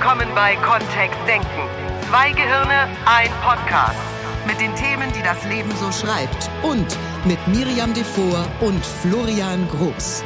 willkommen 0.00 0.28
bei 0.34 0.56
Kontext 0.56 1.18
Denken. 1.28 1.68
Zwei 2.08 2.32
Gehirne, 2.32 2.88
ein 3.04 3.28
Podcast. 3.42 3.98
Mit 4.46 4.58
den 4.58 4.74
Themen, 4.74 5.12
die 5.12 5.22
das 5.22 5.44
Leben 5.44 5.70
so 5.76 5.92
schreibt. 5.92 6.48
Und 6.62 6.96
mit 7.26 7.38
Miriam 7.48 7.92
Devor 7.92 8.46
und 8.62 8.82
Florian 8.82 9.68
Groß. 9.68 10.24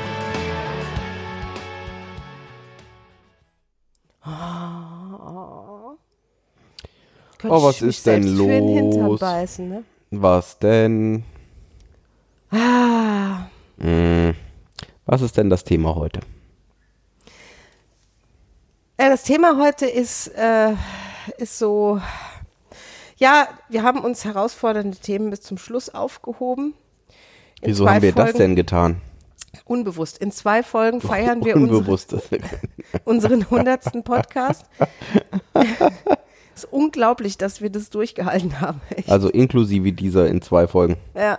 Oh, 7.47 7.63
was 7.63 7.83
ist 7.83 8.07
denn 8.07 8.23
Für 8.23 8.47
den 8.47 8.69
Hintern 8.69 9.07
los? 9.07 9.21
beißen, 9.21 9.69
ne? 9.69 9.85
Was 10.11 10.59
denn? 10.59 11.25
Ah, 12.51 13.47
Hm. 13.79 14.35
Was 15.07 15.21
ist 15.21 15.37
denn 15.37 15.51
das 15.51 15.65
Thema 15.65 15.95
heute? 15.95 16.21
Äh, 18.97 19.09
das 19.11 19.23
Thema 19.25 19.59
heute 19.59 19.87
ist, 19.87 20.29
äh, 20.29 20.73
ist 21.39 21.59
so, 21.59 22.01
ja, 23.17 23.49
wir 23.69 23.83
haben 23.83 24.01
uns 24.01 24.25
herausfordernde 24.25 24.99
Themen 24.99 25.31
bis 25.31 25.43
zum 25.43 25.59
Schluss 25.59 25.89
aufgehoben. 25.91 26.75
In 27.61 27.71
Wieso 27.71 27.89
haben 27.89 28.03
wir 28.03 28.13
das 28.13 28.25
Folgen- 28.31 28.39
denn 28.39 28.57
getan? 28.57 29.01
Unbewusst. 29.67 30.19
In 30.19 30.31
zwei 30.33 30.63
Folgen 30.63 31.01
feiern 31.01 31.45
wir 31.45 31.57
unsere, 31.57 31.97
unseren 33.05 33.49
hundertsten 33.51 34.03
Podcast. 34.03 34.67
ist 36.55 36.69
unglaublich, 36.71 37.39
dass 37.39 37.61
wir 37.61 37.71
das 37.71 37.91
durchgehalten 37.91 38.61
haben. 38.61 38.81
Echt. 38.95 39.11
Also 39.11 39.29
inklusive 39.29 39.93
dieser 39.93 40.29
in 40.29 40.43
zwei 40.43 40.67
Folgen. 40.67 40.97
Ja, 41.15 41.39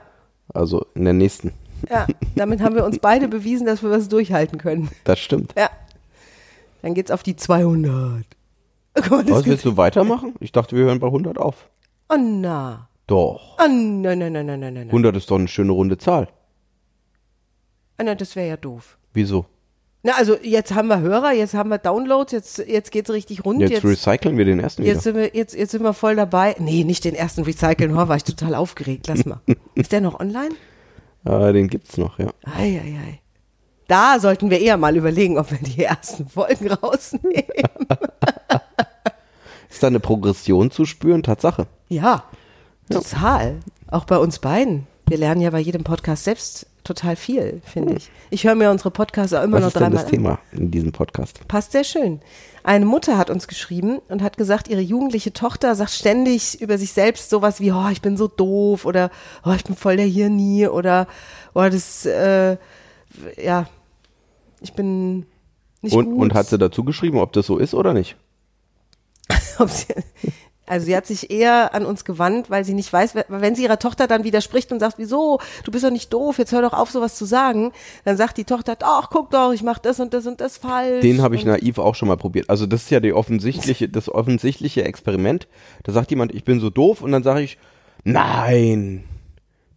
Also 0.54 0.86
in 0.96 1.04
der 1.06 1.14
nächsten. 1.14 1.52
ja, 1.90 2.08
damit 2.36 2.62
haben 2.62 2.76
wir 2.76 2.86
uns 2.86 3.00
beide 3.00 3.28
bewiesen, 3.28 3.68
dass 3.68 3.84
wir 3.84 3.92
was 3.92 4.08
durchhalten 4.10 4.58
können. 4.58 4.90
Das 5.04 5.20
stimmt. 5.20 5.54
Ja. 5.58 5.70
Dann 6.86 6.94
geht's 6.94 7.10
auf 7.10 7.24
die 7.24 7.36
200. 7.36 8.28
Guck 8.94 9.10
mal, 9.10 9.24
das 9.24 9.38
Was 9.38 9.46
willst 9.48 9.66
du 9.66 9.76
weitermachen? 9.76 10.36
Ich 10.40 10.52
dachte, 10.52 10.76
wir 10.78 10.86
hören 10.86 11.00
bei 11.00 11.08
100 11.08 11.40
auf. 11.40 11.68
Oh 12.10 12.16
na. 12.16 12.90
Doch. 13.08 13.58
Oh 13.58 13.68
nein, 13.68 14.20
nein, 14.20 14.20
nein, 14.20 14.34
nein, 14.34 14.46
nein, 14.46 14.60
nein. 14.60 14.74
nein. 14.76 14.88
100 14.90 15.16
ist 15.16 15.32
doch 15.32 15.40
eine 15.40 15.48
schöne 15.48 15.72
runde 15.72 15.98
Zahl. 15.98 16.28
Ah, 17.98 18.04
na, 18.04 18.14
das 18.14 18.36
wäre 18.36 18.50
ja 18.50 18.58
doof. 18.58 19.00
Wieso? 19.14 19.48
Na, 20.04 20.12
also 20.12 20.38
jetzt 20.44 20.76
haben 20.76 20.88
wir 20.88 21.00
Hörer, 21.00 21.32
jetzt 21.32 21.56
haben 21.56 21.72
wir 21.72 21.80
Downloads, 21.80 22.34
jetzt, 22.34 22.60
jetzt 22.60 22.92
geht's 22.92 23.10
richtig 23.10 23.44
rund. 23.46 23.62
Jetzt, 23.62 23.72
Jetzt, 23.72 23.86
recyceln 23.86 24.38
wir 24.38 24.46
den 24.46 24.60
ersten 24.60 24.84
jetzt, 24.84 24.92
wieder. 24.92 25.02
sind 25.02 25.16
wir, 25.16 25.36
jetzt, 25.36 25.56
jetzt 25.56 25.72
sind 25.72 25.82
wir 25.82 25.94
voll 25.94 26.16
dabei. 26.16 26.56
Nee, 26.60 26.84
nicht 26.84 27.04
den 27.04 27.16
ersten 27.16 27.42
Recyceln, 27.42 27.98
oh, 27.98 28.08
war 28.08 28.16
ich 28.16 28.26
total 28.26 28.54
aufgeregt. 28.54 29.08
Lass 29.08 29.26
mal. 29.26 29.42
Ist 29.74 29.92
der 29.92 30.02
noch 30.02 30.20
online? 30.20 30.54
Ja, 31.24 31.52
den 31.52 31.68
gibt's 31.68 31.98
noch, 31.98 32.20
ja. 32.20 32.30
Eieiei. 32.44 33.22
Da 33.88 34.20
sollten 34.20 34.50
wir 34.50 34.60
eher 34.60 34.78
mal 34.78 34.96
überlegen, 34.96 35.38
ob 35.38 35.52
wir 35.52 35.60
die 35.60 35.84
ersten 35.84 36.28
Folgen 36.28 36.72
rausnehmen. 36.72 37.46
Ist 39.70 39.84
da 39.84 39.88
eine 39.88 40.00
Progression 40.00 40.72
zu 40.72 40.86
spüren? 40.86 41.22
Tatsache. 41.24 41.68
Ja, 41.90 42.24
total. 42.90 43.60
Auch 43.88 44.06
bei 44.06 44.18
uns 44.18 44.40
beiden. 44.40 44.88
Wir 45.08 45.18
lernen 45.18 45.42
ja 45.42 45.52
bei 45.52 45.60
jedem 45.60 45.84
Podcast 45.84 46.24
selbst 46.24 46.66
total 46.84 47.16
viel, 47.16 47.62
finde 47.64 47.96
ich. 47.96 48.10
Ich 48.30 48.46
höre 48.46 48.56
mir 48.56 48.72
unsere 48.72 48.90
Podcasts 48.92 49.34
auch 49.34 49.44
immer 49.44 49.58
Was 49.58 49.62
noch 49.62 49.68
ist 49.68 49.76
denn 49.76 49.82
dreimal 49.84 49.98
das 49.98 50.06
an. 50.06 50.12
Thema 50.12 50.40
in 50.52 50.72
diesem 50.72 50.92
Podcast? 50.92 51.48
Passt 51.48 51.72
sehr 51.74 51.84
schön. 51.84 52.22
Eine 52.64 52.86
Mutter 52.86 53.18
hat 53.18 53.30
uns 53.30 53.48
geschrieben 53.48 54.00
und 54.08 54.24
hat 54.24 54.38
gesagt, 54.38 54.68
ihre 54.68 54.82
jugendliche 54.82 55.34
Tochter 55.34 55.76
sagt 55.76 55.92
ständig 55.92 56.62
über 56.62 56.80
sich 56.80 56.94
selbst 56.94 57.30
sowas 57.30 57.60
wie, 57.60 57.72
oh, 57.72 57.90
ich 57.92 58.02
bin 58.02 58.18
so 58.18 58.28
doof 58.28 58.86
oder 58.86 59.12
oh, 59.44 59.52
ich 59.56 59.64
bin 59.64 59.76
voll 59.76 59.98
der 59.98 60.08
Hirni 60.08 60.68
oder 60.68 61.08
oh, 61.54 61.68
das, 61.70 62.06
äh, 62.08 62.58
ja, 63.42 63.68
ich 64.62 64.74
bin 64.74 65.26
nicht 65.82 65.96
Und, 65.96 66.06
gut. 66.06 66.18
und 66.22 66.34
hat 66.34 66.48
sie 66.48 66.58
dazu 66.58 66.84
geschrieben, 66.84 67.20
ob 67.20 67.34
das 67.34 67.46
so 67.46 67.58
ist 67.58 67.74
oder 67.74 67.94
nicht? 67.94 68.16
Sie, 69.68 69.94
also 70.68 70.86
sie 70.88 70.96
hat 70.98 71.06
sich 71.06 71.30
eher 71.30 71.74
an 71.76 71.86
uns 71.86 72.06
gewandt, 72.06 72.50
weil 72.50 72.66
sie 72.66 72.74
nicht 72.74 72.92
weiß, 72.92 73.14
wenn- 73.16 73.24
wenn 73.30 73.56
sie 73.56 73.64
ihrer 73.64 73.78
Tochter 73.80 74.08
dann 74.08 74.24
widerspricht 74.24 74.72
und 74.72 74.80
sagt, 74.80 74.98
wieso, 74.98 75.40
du 75.64 75.72
bist 75.72 75.84
doch 75.86 75.92
nicht 75.92 76.12
doof, 76.12 76.40
jetzt 76.40 76.52
hör 76.52 76.62
doch 76.64 76.74
auf, 76.74 76.90
sowas 76.90 77.16
zu 77.16 77.26
sagen, 77.26 77.72
dann 78.04 78.18
sagt 78.18 78.38
die 78.38 78.46
Tochter, 78.46 78.76
ach, 78.82 79.10
guck 79.12 79.30
doch, 79.30 79.54
ich 79.54 79.62
mach 79.64 79.78
das 79.78 80.00
und 80.00 80.14
das 80.16 80.26
und 80.26 80.42
das 80.42 80.58
falsch. 80.58 81.02
Den 81.02 81.22
habe 81.22 81.36
ich 81.36 81.46
naiv 81.46 81.78
auch 81.78 81.94
schon 81.96 82.08
mal 82.08 82.18
probiert. 82.18 82.50
Also 82.50 82.66
das 82.66 82.84
ist 82.84 82.90
ja 82.90 83.00
die 83.00 83.14
offensichtliche, 83.14 83.88
das 83.88 84.10
offensichtliche 84.10 84.84
Experiment. 84.84 85.48
Da 85.84 85.92
sagt 85.94 86.10
jemand, 86.10 86.34
ich 86.34 86.44
bin 86.44 86.60
so 86.60 86.70
doof 86.72 87.02
und 87.02 87.12
dann 87.12 87.22
sage 87.24 87.42
ich, 87.42 87.58
nein, 88.04 89.04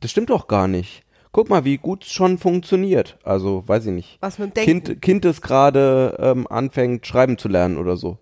das 0.01 0.11
stimmt 0.11 0.31
doch 0.31 0.49
gar 0.49 0.69
nicht. 0.69 1.03
Guck 1.33 1.51
mal, 1.51 1.65
wie 1.65 1.77
gut 1.77 2.05
es 2.05 2.11
schon 2.11 2.39
funktioniert. 2.39 3.19
Also, 3.23 3.63
weiß 3.67 3.87
ich 3.87 3.93
nicht. 3.93 4.19
Was 4.21 4.39
mit 4.39 4.57
dem 4.57 4.65
Denken. 4.65 4.85
Kind, 4.85 5.03
kind 5.03 5.25
das 5.25 5.41
gerade 5.41 6.17
ähm, 6.21 6.47
anfängt, 6.47 7.07
schreiben 7.07 7.39
zu 7.39 7.49
lernen 7.49 7.79
oder 7.79 7.97
so. 7.97 8.19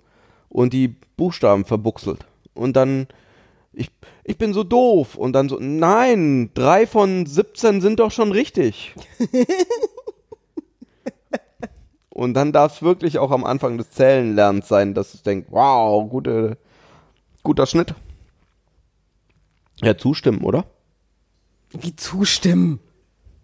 Und 0.49 0.73
die 0.73 0.89
Buchstaben 1.17 1.65
verbuchselt. 1.65 2.27
Und 2.55 2.77
dann, 2.77 3.07
ich, 3.73 3.91
ich 4.25 4.39
bin 4.39 4.53
so 4.53 4.65
doof. 4.65 5.15
Und 5.15 5.33
dann 5.33 5.49
so, 5.49 5.59
nein, 5.61 6.51
drei 6.55 6.87
von 6.87 7.27
17 7.27 7.81
sind 7.81 8.01
doch 8.01 8.11
schon 8.11 8.33
richtig. 8.33 8.95
Und 12.17 12.33
dann 12.33 12.51
darf 12.51 12.77
es 12.77 12.83
wirklich 12.83 13.19
auch 13.19 13.31
am 13.31 13.45
Anfang 13.45 13.77
des 13.77 13.91
Zählenlernens 13.91 14.69
sein, 14.69 14.95
dass 14.95 15.13
es 15.13 15.23
denkt, 15.23 15.49
wow, 15.51 16.09
gute, 16.09 16.57
guter 17.43 17.67
Schnitt. 17.67 17.95
Ja, 19.83 19.99
zustimmen, 19.99 20.41
oder? 20.41 20.65
Wie 21.73 21.95
zustimmen? 21.95 22.81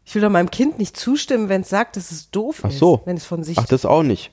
Ich 0.05 0.15
will 0.15 0.23
doch 0.23 0.31
meinem 0.31 0.51
Kind 0.51 0.79
nicht 0.79 0.97
zustimmen, 0.97 1.49
wenn 1.49 1.63
es 1.63 1.69
sagt, 1.69 1.97
dass 1.97 2.11
es 2.11 2.31
doof 2.31 2.61
Ach 2.65 2.71
ist. 2.71 2.79
so. 2.79 3.03
Wenn 3.05 3.17
es 3.17 3.25
von 3.25 3.45
sich. 3.45 3.59
Ach, 3.59 3.67
das 3.67 3.85
auch 3.85 4.03
nicht. 4.03 4.31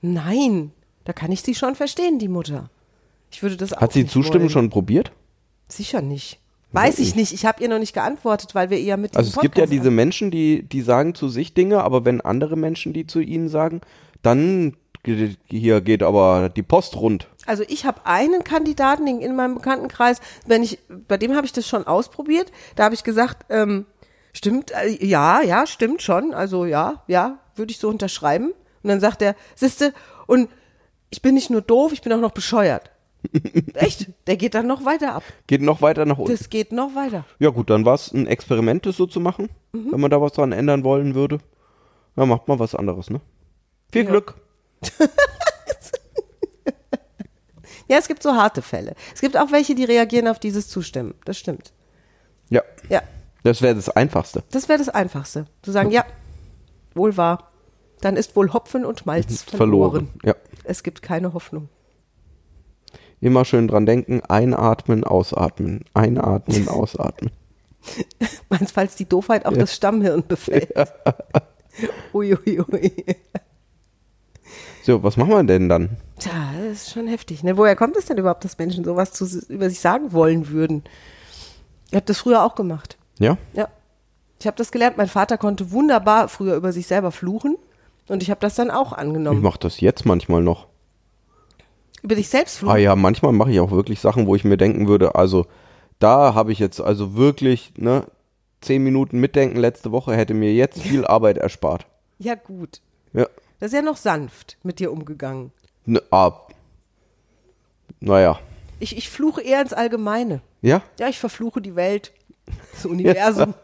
Nein, 0.00 0.72
da 1.04 1.12
kann 1.12 1.32
ich 1.32 1.42
sie 1.42 1.54
schon 1.54 1.74
verstehen, 1.74 2.18
die 2.18 2.28
Mutter. 2.28 2.70
Ich 3.30 3.42
würde 3.42 3.56
das 3.56 3.72
auch 3.72 3.80
Hat 3.80 3.92
sie 3.92 4.06
Zustimmen 4.06 4.44
wollen. 4.44 4.50
schon 4.50 4.70
probiert? 4.70 5.12
Sicher 5.68 6.02
nicht. 6.02 6.40
Weiß 6.72 6.98
ich 6.98 7.14
nicht. 7.14 7.32
Ich 7.32 7.46
habe 7.46 7.62
ihr 7.62 7.68
noch 7.68 7.78
nicht 7.78 7.94
geantwortet, 7.94 8.54
weil 8.54 8.68
wir 8.68 8.78
ihr 8.78 8.98
mit 8.98 9.16
Also 9.16 9.28
es 9.30 9.34
gibt 9.40 9.56
ja 9.56 9.62
Podcast 9.64 9.72
diese 9.72 9.90
Menschen, 9.90 10.30
die, 10.30 10.62
die 10.62 10.82
sagen 10.82 11.14
zu 11.14 11.28
sich 11.28 11.54
Dinge, 11.54 11.82
aber 11.82 12.04
wenn 12.04 12.20
andere 12.20 12.56
Menschen 12.56 12.92
die 12.92 13.06
zu 13.06 13.20
ihnen 13.20 13.48
sagen, 13.48 13.80
dann 14.22 14.76
hier 15.48 15.80
geht 15.80 16.02
aber 16.02 16.50
die 16.50 16.62
Post 16.62 16.96
rund. 16.96 17.28
Also 17.46 17.64
ich 17.68 17.86
habe 17.86 18.04
einen 18.04 18.44
Kandidaten 18.44 19.06
in 19.06 19.22
in 19.22 19.34
meinem 19.34 19.54
Bekanntenkreis, 19.54 20.20
wenn 20.46 20.62
ich, 20.62 20.78
bei 21.08 21.16
dem 21.16 21.34
habe 21.34 21.46
ich 21.46 21.52
das 21.52 21.66
schon 21.66 21.86
ausprobiert. 21.86 22.52
Da 22.76 22.84
habe 22.84 22.94
ich 22.94 23.04
gesagt, 23.04 23.46
ähm, 23.48 23.86
stimmt, 24.38 24.70
äh, 24.70 25.04
ja, 25.04 25.42
ja, 25.42 25.66
stimmt 25.66 26.00
schon. 26.02 26.32
Also 26.34 26.64
ja, 26.64 27.02
ja, 27.06 27.38
würde 27.56 27.70
ich 27.72 27.78
so 27.78 27.88
unterschreiben. 27.88 28.52
Und 28.82 28.88
dann 28.88 29.00
sagt 29.00 29.20
er, 29.22 29.34
siehste, 29.54 29.92
und 30.26 30.48
ich 31.10 31.20
bin 31.22 31.34
nicht 31.34 31.50
nur 31.50 31.60
doof, 31.62 31.92
ich 31.92 32.00
bin 32.02 32.12
auch 32.12 32.20
noch 32.20 32.32
bescheuert. 32.32 32.90
Echt? 33.74 34.08
Der 34.26 34.36
geht 34.36 34.54
dann 34.54 34.66
noch 34.68 34.84
weiter 34.84 35.14
ab. 35.14 35.22
Geht 35.48 35.60
noch 35.62 35.82
weiter 35.82 36.04
nach 36.06 36.18
unten. 36.18 36.30
Das 36.32 36.48
geht 36.50 36.70
noch 36.72 36.94
weiter. 36.94 37.24
Ja 37.40 37.50
gut, 37.50 37.68
dann 37.70 37.84
war 37.84 37.94
es 37.94 38.12
ein 38.12 38.26
Experiment, 38.26 38.86
das 38.86 38.96
so 38.96 39.06
zu 39.06 39.20
machen, 39.20 39.48
Mhm. 39.72 39.92
wenn 39.92 40.00
man 40.00 40.10
da 40.10 40.20
was 40.20 40.32
dran 40.32 40.52
ändern 40.52 40.84
wollen 40.84 41.14
würde. 41.14 41.38
Dann 42.16 42.28
macht 42.28 42.48
man 42.48 42.58
was 42.58 42.74
anderes, 42.74 43.10
ne? 43.10 43.20
Viel 43.92 44.04
Ja. 44.04 44.10
Glück. 44.10 44.34
Ja, 47.90 47.96
es 47.96 48.06
gibt 48.06 48.22
so 48.22 48.34
harte 48.34 48.60
Fälle. 48.60 48.94
Es 49.14 49.22
gibt 49.22 49.34
auch 49.38 49.50
welche, 49.50 49.74
die 49.74 49.84
reagieren 49.84 50.28
auf 50.28 50.38
dieses 50.38 50.68
Zustimmen. 50.68 51.14
Das 51.24 51.38
stimmt. 51.38 51.72
Ja, 52.50 52.62
Ja, 52.90 53.02
das 53.42 53.62
wäre 53.62 53.74
das 53.74 53.88
Einfachste. 53.88 54.42
das 54.50 54.68
wäre 54.68 54.78
das 54.78 54.88
Einfachste. 54.88 55.46
Zu 55.62 55.72
sagen, 55.72 55.90
ja, 55.90 56.04
wohl 56.94 57.16
wahr. 57.16 57.50
Dann 58.00 58.16
ist 58.16 58.36
wohl 58.36 58.52
Hopfen 58.52 58.84
und 58.84 59.06
Malz 59.06 59.42
verloren. 59.50 60.08
Verloren. 60.08 60.08
Ja. 60.24 60.34
Es 60.64 60.82
gibt 60.82 61.02
keine 61.02 61.32
Hoffnung. 61.34 61.68
Immer 63.20 63.44
schön 63.44 63.66
dran 63.66 63.86
denken, 63.86 64.20
einatmen, 64.28 65.02
ausatmen, 65.02 65.84
einatmen, 65.94 66.68
ausatmen. 66.68 67.32
Meinst, 68.48 68.72
falls 68.72 68.96
die 68.96 69.08
Doofheit 69.08 69.46
auch 69.46 69.52
das 69.52 69.74
Stammhirn 69.74 70.24
befällt. 70.26 70.72
Uiuiui. 72.12 72.60
Ui, 72.60 72.64
ui. 72.72 72.92
So, 74.82 75.02
was 75.02 75.16
machen 75.16 75.30
wir 75.30 75.44
denn 75.44 75.68
dann? 75.68 75.96
Tja, 76.18 76.32
das 76.56 76.84
ist 76.84 76.90
schon 76.92 77.08
heftig. 77.08 77.42
Ne? 77.42 77.56
Woher 77.56 77.76
kommt 77.76 77.96
es 77.96 78.06
denn 78.06 78.18
überhaupt, 78.18 78.44
dass 78.44 78.58
Menschen 78.58 78.84
sowas 78.84 79.12
zu, 79.12 79.26
über 79.48 79.68
sich 79.68 79.80
sagen 79.80 80.12
wollen 80.12 80.48
würden? 80.48 80.84
Ich 81.88 81.94
habe 81.94 82.06
das 82.06 82.18
früher 82.18 82.42
auch 82.42 82.54
gemacht. 82.54 82.97
Ja? 83.18 83.36
Ja. 83.54 83.68
Ich 84.40 84.46
habe 84.46 84.56
das 84.56 84.70
gelernt. 84.70 84.96
Mein 84.96 85.08
Vater 85.08 85.36
konnte 85.38 85.70
wunderbar 85.72 86.28
früher 86.28 86.54
über 86.54 86.72
sich 86.72 86.86
selber 86.86 87.10
fluchen. 87.10 87.56
Und 88.08 88.22
ich 88.22 88.30
habe 88.30 88.40
das 88.40 88.54
dann 88.54 88.70
auch 88.70 88.92
Ich 88.92 88.98
angenommen. 88.98 89.42
mache 89.42 89.58
das 89.58 89.80
jetzt 89.80 90.06
manchmal 90.06 90.42
noch. 90.42 90.66
Über 92.02 92.14
dich 92.14 92.28
selbst 92.28 92.58
fluchen. 92.58 92.74
Ah 92.74 92.78
ja, 92.78 92.94
manchmal 92.96 93.32
mache 93.32 93.50
ich 93.50 93.60
auch 93.60 93.72
wirklich 93.72 94.00
Sachen, 94.00 94.26
wo 94.26 94.34
ich 94.36 94.44
mir 94.44 94.56
denken 94.56 94.86
würde, 94.88 95.16
also 95.16 95.46
da 95.98 96.32
habe 96.34 96.52
ich 96.52 96.60
jetzt 96.60 96.80
also 96.80 97.16
wirklich, 97.16 97.72
ne, 97.76 98.04
zehn 98.60 98.82
Minuten 98.84 99.18
mitdenken 99.18 99.56
letzte 99.58 99.90
Woche 99.90 100.14
hätte 100.14 100.32
mir 100.32 100.52
jetzt 100.54 100.80
viel 100.80 101.04
Arbeit 101.04 101.38
erspart. 101.38 101.86
Ja, 102.18 102.36
gut. 102.36 102.80
Ja. 103.12 103.26
Das 103.58 103.68
ist 103.72 103.74
ja 103.74 103.82
noch 103.82 103.96
sanft 103.96 104.56
mit 104.62 104.78
dir 104.78 104.92
umgegangen. 104.92 105.50
Ne, 105.86 106.00
ah. 106.12 106.32
Naja. 108.00 108.38
Ich, 108.78 108.96
ich 108.96 109.10
fluche 109.10 109.40
eher 109.42 109.60
ins 109.60 109.72
Allgemeine. 109.72 110.40
Ja? 110.62 110.82
Ja, 111.00 111.08
ich 111.08 111.18
verfluche 111.18 111.60
die 111.60 111.74
Welt, 111.74 112.12
das 112.72 112.86
Universum, 112.86 113.54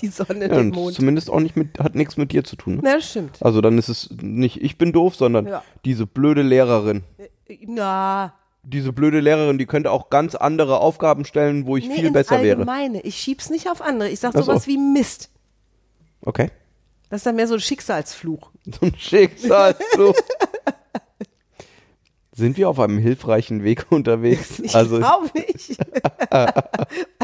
die 0.00 0.08
Sonne, 0.08 0.42
ja 0.42 0.48
den 0.48 0.68
Mond. 0.70 0.94
zumindest 0.94 1.30
auch 1.30 1.40
nicht 1.40 1.56
mit, 1.56 1.78
hat 1.78 1.94
nichts 1.94 2.16
mit 2.16 2.32
dir 2.32 2.44
zu 2.44 2.56
tun. 2.56 2.76
Ne? 2.76 2.82
Ja, 2.90 2.96
das 2.96 3.10
stimmt. 3.10 3.42
Also 3.42 3.60
dann 3.60 3.78
ist 3.78 3.88
es 3.88 4.10
nicht 4.20 4.62
ich 4.62 4.76
bin 4.78 4.92
doof, 4.92 5.14
sondern 5.16 5.46
Ja. 5.46 5.62
diese 5.84 6.06
blöde 6.06 6.42
Lehrerin. 6.42 7.04
Na, 7.66 8.34
Diese 8.62 8.92
blöde 8.92 9.20
Lehrerin, 9.20 9.56
die 9.58 9.66
könnte 9.66 9.90
auch 9.90 10.10
ganz 10.10 10.34
andere 10.34 10.80
Aufgaben 10.80 11.24
stellen, 11.24 11.66
wo 11.66 11.76
ich 11.76 11.88
nee, 11.88 11.94
viel 11.94 12.04
ins 12.06 12.12
besser 12.12 12.42
wäre. 12.42 12.58
Allgemeine. 12.58 13.00
Ich 13.02 13.16
schieb's 13.16 13.48
nicht 13.50 13.70
auf 13.70 13.80
andere. 13.80 14.10
Ich 14.10 14.20
sag 14.20 14.30
Ach 14.34 14.40
so. 14.40 14.42
sowas 14.46 14.66
wie 14.66 14.76
Mist. 14.76 15.30
Okay. 16.20 16.50
Das 17.08 17.20
ist 17.20 17.26
dann 17.26 17.36
mehr 17.36 17.46
so 17.48 17.54
ein 17.54 17.60
Schicksalsfluch. 17.60 18.50
So 18.80 18.84
ein 18.86 18.94
Schicksalsfluch. 18.98 20.14
Sind 22.32 22.56
wir 22.56 22.68
auf 22.68 22.78
einem 22.78 22.98
hilfreichen 22.98 23.64
Weg 23.64 23.86
unterwegs? 23.90 24.58
Ich 24.60 24.74
also, 24.74 24.98
glaube 24.98 25.30
nicht. 25.34 25.78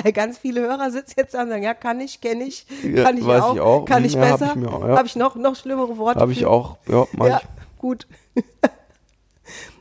Weil 0.05 0.13
ganz 0.13 0.39
viele 0.39 0.61
Hörer 0.61 0.91
sitzen 0.91 1.15
jetzt 1.17 1.35
da 1.35 1.43
und 1.43 1.49
sagen, 1.49 1.63
ja, 1.65 1.73
kann 1.75 1.99
ich, 2.01 2.21
kenne 2.21 2.45
ich, 2.45 2.67
Ja, 2.85 3.05
kann 3.05 3.17
ich 3.19 3.27
weiß 3.27 3.43
auch, 3.43 3.55
ich 3.55 3.61
auch. 3.61 3.85
kann 3.87 4.05
ich 4.05 4.13
Ja, 4.13 4.21
hab 4.29 4.39
besser. 4.39 4.51
ich 4.51 4.57
mir 4.61 4.71
auch, 4.73 4.87
ja. 4.87 4.97
Habe 4.99 5.07
ich 5.09 5.17
noch, 5.17 5.35
noch 5.35 5.57
schlimmere 5.57 5.97
Worte? 5.99 6.21
habe 6.21 6.31
ich 6.33 6.45
auch. 6.47 6.77
Ja, 6.87 7.07
mach 7.13 7.27
Ja, 7.27 7.41
ich. 7.43 7.79
gut. 7.79 8.07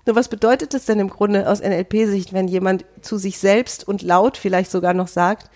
Nur 0.05 0.15
was 0.15 0.27
bedeutet 0.29 0.73
es 0.73 0.85
denn 0.85 0.99
im 0.99 1.09
Grunde 1.09 1.49
aus 1.49 1.61
NLP-Sicht, 1.61 2.33
wenn 2.33 2.47
jemand 2.47 2.83
zu 3.01 3.17
sich 3.17 3.37
selbst 3.37 3.87
und 3.87 4.01
laut 4.01 4.37
vielleicht 4.37 4.71
sogar 4.71 4.93
noch 4.93 5.07
sagt, 5.07 5.49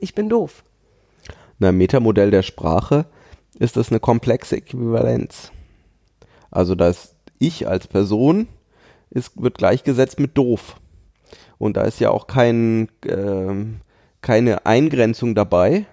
ich 0.00 0.14
bin 0.14 0.28
doof? 0.28 0.64
Na, 1.58 1.68
im 1.68 1.78
Metamodell 1.78 2.30
der 2.32 2.42
Sprache 2.42 3.04
ist 3.58 3.76
das 3.76 3.90
eine 3.90 4.00
komplexe 4.00 4.56
Äquivalenz. 4.56 5.52
Also 6.50 6.74
das 6.74 7.14
Ich 7.38 7.68
als 7.68 7.86
Person 7.86 8.48
ist, 9.10 9.40
wird 9.40 9.58
gleichgesetzt 9.58 10.18
mit 10.18 10.36
doof. 10.36 10.76
Und 11.62 11.76
da 11.76 11.82
ist 11.82 12.00
ja 12.00 12.10
auch 12.10 12.26
kein, 12.26 12.88
ähm, 13.06 13.82
keine 14.20 14.66
Eingrenzung 14.66 15.36
dabei 15.36 15.86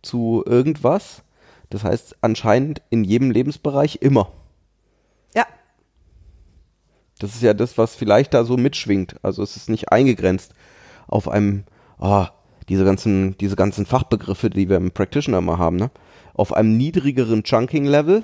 zu 0.00 0.44
irgendwas. 0.46 1.24
Das 1.70 1.82
heißt 1.82 2.18
anscheinend 2.20 2.82
in 2.88 3.02
jedem 3.02 3.32
Lebensbereich 3.32 3.98
immer. 4.00 4.30
Ja, 5.34 5.44
Das 7.18 7.34
ist 7.34 7.42
ja 7.42 7.52
das, 7.52 7.76
was 7.78 7.96
vielleicht 7.96 8.32
da 8.32 8.44
so 8.44 8.56
mitschwingt. 8.56 9.16
Also 9.22 9.42
es 9.42 9.56
ist 9.56 9.68
nicht 9.68 9.90
eingegrenzt 9.90 10.54
auf 11.08 11.28
einem, 11.28 11.64
ah, 11.98 12.28
diese 12.68 12.84
ganzen, 12.84 13.36
diese 13.38 13.56
ganzen 13.56 13.86
Fachbegriffe, 13.86 14.50
die 14.50 14.68
wir 14.68 14.76
im 14.76 14.92
Practitioner 14.92 15.40
mal 15.40 15.58
haben, 15.58 15.78
ne? 15.78 15.90
Auf 16.34 16.52
einem 16.52 16.76
niedrigeren 16.76 17.42
Chunking-Level 17.42 18.22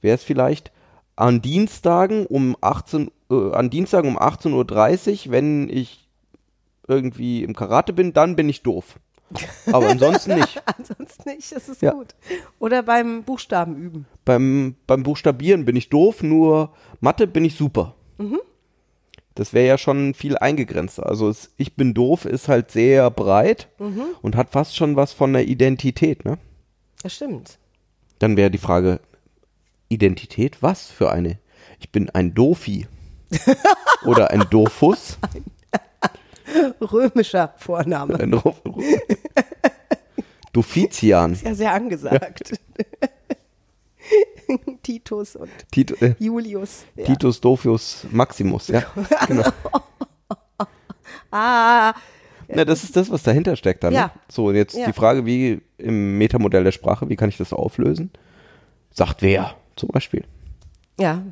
wäre 0.00 0.16
es 0.16 0.24
vielleicht 0.24 0.72
an 1.14 1.40
Dienstagen 1.40 2.26
um 2.26 2.56
18, 2.60 3.12
äh, 3.30 3.52
an 3.52 3.70
Dienstagen 3.70 4.10
um 4.10 4.18
18.30 4.18 5.26
Uhr, 5.28 5.32
wenn 5.32 5.68
ich 5.68 6.02
irgendwie 6.88 7.42
im 7.44 7.54
Karate 7.54 7.92
bin, 7.92 8.12
dann 8.12 8.36
bin 8.36 8.48
ich 8.48 8.62
doof. 8.62 8.98
Aber 9.72 9.88
ansonsten 9.88 10.36
nicht. 10.36 10.62
ansonsten 10.78 11.28
nicht, 11.30 11.50
das 11.54 11.68
ist 11.68 11.82
Ja. 11.82 11.92
gut. 11.92 12.14
Oder 12.60 12.82
beim 12.82 13.24
Buchstaben 13.24 13.76
üben. 13.76 14.06
beim, 14.24 14.76
beim 14.86 15.02
Buchstabieren 15.02 15.64
bin 15.64 15.74
ich 15.76 15.88
doof, 15.88 16.22
nur 16.22 16.72
Mathe 17.00 17.26
bin 17.26 17.44
ich 17.44 17.56
super. 17.56 17.94
Das 19.34 19.52
wäre 19.52 19.66
ja 19.66 19.78
schon 19.78 20.14
viel 20.14 20.38
eingegrenzt. 20.38 21.00
Also 21.00 21.28
es, 21.28 21.50
ich 21.56 21.74
bin 21.74 21.92
doof 21.92 22.24
ist 22.24 22.48
halt 22.48 22.70
sehr 22.70 23.10
breit 23.10 23.68
und 24.22 24.36
hat 24.36 24.50
fast 24.50 24.76
schon 24.76 24.96
was 24.96 25.12
von 25.12 25.32
der 25.32 25.46
Identität, 25.46 26.24
ne? 26.24 26.38
Das 27.02 27.14
stimmt. 27.14 27.58
Dann 28.18 28.36
wäre 28.36 28.50
die 28.50 28.56
Frage, 28.58 29.00
Identität, 29.88 30.62
was 30.62 30.86
für 30.86 31.10
eine? 31.10 31.38
Ich 31.80 31.90
bin 31.90 32.08
ein 32.10 32.32
Dofi. 32.34 32.86
Oder 34.06 34.30
ein 34.30 34.44
Dofus. 34.50 35.18
Römischer 36.80 37.54
Vorname. 37.58 38.18
Ein 38.20 38.34
Ro- 38.34 38.54
Dofizian. 40.52 41.36
Ja, 41.44 41.54
sehr 41.54 41.72
angesagt. 41.72 42.52
Titus 44.82 45.34
und 45.36 45.50
Tito, 45.72 45.94
äh, 46.04 46.14
Julius. 46.18 46.84
Ja. 46.94 47.04
Titus 47.06 47.40
Dofius 47.40 48.06
Maximus, 48.10 48.68
ja. 48.68 48.82
Genau. 49.26 49.50
Ah, 51.32 51.92
Na, 52.48 52.64
das 52.64 52.84
ist 52.84 52.94
das, 52.96 53.10
was 53.10 53.22
dahinter 53.24 53.56
steckt 53.56 53.82
dann. 53.82 53.92
Ja. 53.92 54.06
Ne? 54.06 54.10
So, 54.30 54.46
und 54.46 54.54
jetzt 54.54 54.76
Ja. 54.76 54.86
die 54.86 54.92
Frage, 54.92 55.26
wie 55.26 55.60
im 55.78 56.16
Metamodell 56.18 56.62
der 56.64 56.70
Sprache, 56.72 57.08
wie 57.08 57.16
kann 57.16 57.28
ich 57.28 57.36
das 57.36 57.52
auflösen? 57.52 58.10
Sagt 58.92 59.22
wer 59.22 59.56
zum 59.74 59.88
Beispiel. 59.90 60.24
ja. 60.98 61.22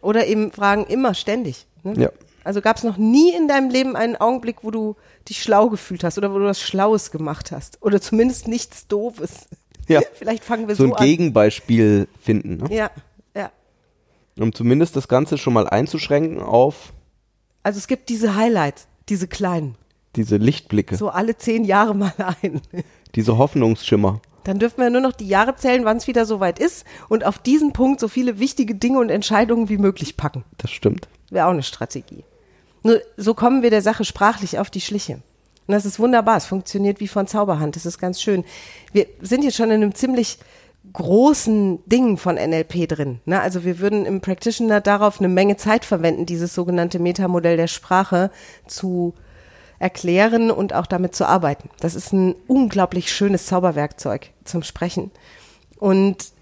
Oder 0.00 0.28
eben 0.28 0.52
fragen 0.52 0.86
immer 0.86 1.12
ständig. 1.12 1.66
Ne? 1.82 1.94
Ja. 2.00 2.10
Also 2.48 2.62
gab 2.62 2.78
es 2.78 2.82
noch 2.82 2.96
nie 2.96 3.34
in 3.34 3.46
deinem 3.46 3.68
Leben 3.68 3.94
einen 3.94 4.16
Augenblick, 4.16 4.64
wo 4.64 4.70
du 4.70 4.96
dich 5.28 5.42
schlau 5.42 5.68
gefühlt 5.68 6.02
hast 6.02 6.16
oder 6.16 6.32
wo 6.32 6.38
du 6.38 6.46
was 6.46 6.62
Schlaues 6.62 7.10
gemacht 7.10 7.52
hast. 7.52 7.76
Oder 7.82 8.00
zumindest 8.00 8.48
nichts 8.48 8.86
Doofes. 8.86 9.48
Ja. 9.86 10.00
Vielleicht 10.14 10.42
fangen 10.44 10.66
wir 10.66 10.74
So 10.74 10.84
so, 10.86 10.94
ein 10.94 10.98
an. 10.98 11.04
Gegenbeispiel 11.04 12.08
finden, 12.22 12.56
ne? 12.56 12.74
Ja, 12.74 12.90
ja. 13.34 13.50
um 14.40 14.54
zumindest 14.54 14.96
das 14.96 15.08
Ganze 15.08 15.36
schon 15.36 15.52
mal 15.52 15.68
einzuschränken 15.68 16.40
auf 16.40 16.94
Also 17.64 17.76
es 17.76 17.86
gibt 17.86 18.08
diese 18.08 18.34
Highlights, 18.34 18.88
diese 19.10 19.28
kleinen. 19.28 19.74
diese 20.16 20.38
Lichtblicke, 20.38 20.96
So 20.96 21.10
alle 21.10 21.36
zehn 21.36 21.66
Jahre 21.66 21.94
mal 21.94 22.14
ein. 22.40 22.62
diese 23.14 23.36
Hoffnungsschimmer. 23.36 24.22
Dann 24.44 24.58
dürfen 24.58 24.80
wir 24.80 24.88
nur 24.88 25.02
noch 25.02 25.12
die 25.12 25.28
Jahre 25.28 25.54
zählen, 25.56 25.84
wann 25.84 25.98
es 25.98 26.06
wieder 26.06 26.24
soweit 26.24 26.58
ist 26.58 26.86
und 27.10 27.26
auf 27.26 27.38
diesen 27.38 27.74
Punkt 27.74 28.00
so 28.00 28.08
viele 28.08 28.38
wichtige 28.38 28.74
Dinge 28.74 29.00
und 29.00 29.10
Entscheidungen 29.10 29.68
wie 29.68 29.76
möglich 29.76 30.16
packen. 30.16 30.44
Das 30.56 30.70
stimmt. 30.70 31.08
Wäre 31.28 31.44
auch 31.46 31.50
eine 31.50 31.62
Strategie. 31.62 32.24
Nur 32.82 33.00
so 33.16 33.34
kommen 33.34 33.62
wir 33.62 33.70
der 33.70 33.82
Sache 33.82 34.04
sprachlich 34.04 34.58
auf 34.58 34.70
die 34.70 34.80
Schliche. 34.80 35.14
Und 35.14 35.74
das 35.74 35.84
ist 35.84 35.98
wunderbar. 35.98 36.36
Es 36.36 36.46
funktioniert 36.46 37.00
wie 37.00 37.08
von 37.08 37.26
Zauberhand. 37.26 37.76
Das 37.76 37.86
ist 37.86 37.98
ganz 37.98 38.22
schön. 38.22 38.44
Wir 38.92 39.06
sind 39.20 39.44
jetzt 39.44 39.56
schon 39.56 39.70
in 39.70 39.82
einem 39.82 39.94
ziemlich 39.94 40.38
großen 40.92 41.80
Ding 41.86 42.16
von 42.16 42.36
NLP 42.36 42.88
drin. 42.88 43.20
Ne? 43.26 43.40
Also 43.40 43.64
wir 43.64 43.78
würden 43.78 44.06
im 44.06 44.20
Practitioner 44.20 44.80
darauf 44.80 45.18
eine 45.18 45.28
Menge 45.28 45.56
Zeit 45.56 45.84
verwenden, 45.84 46.24
dieses 46.24 46.54
sogenannte 46.54 46.98
Metamodell 46.98 47.56
der 47.56 47.66
Sprache 47.66 48.30
zu 48.66 49.14
erklären 49.78 50.50
und 50.50 50.72
auch 50.72 50.86
damit 50.86 51.14
zu 51.14 51.26
arbeiten. 51.26 51.70
Das 51.80 51.94
ist 51.94 52.12
ein 52.12 52.34
unglaublich 52.46 53.12
schönes 53.12 53.46
Zauberwerkzeug 53.46 54.30
zum 54.44 54.62
Sprechen. 54.62 55.10
Und 55.78 56.32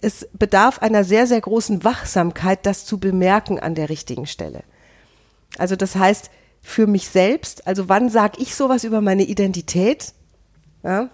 es 0.00 0.28
bedarf 0.32 0.80
einer 0.80 1.04
sehr, 1.04 1.26
sehr 1.26 1.40
großen 1.40 1.84
Wachsamkeit, 1.84 2.66
das 2.66 2.84
zu 2.86 2.98
bemerken 2.98 3.58
an 3.58 3.74
der 3.74 3.88
richtigen 3.88 4.26
Stelle. 4.26 4.62
Also 5.58 5.76
das 5.76 5.96
heißt, 5.96 6.30
für 6.60 6.86
mich 6.86 7.08
selbst, 7.08 7.66
also 7.66 7.88
wann 7.88 8.08
sage 8.08 8.40
ich 8.40 8.54
sowas 8.54 8.84
über 8.84 9.00
meine 9.00 9.24
Identität? 9.24 10.12
Ja? 10.82 11.08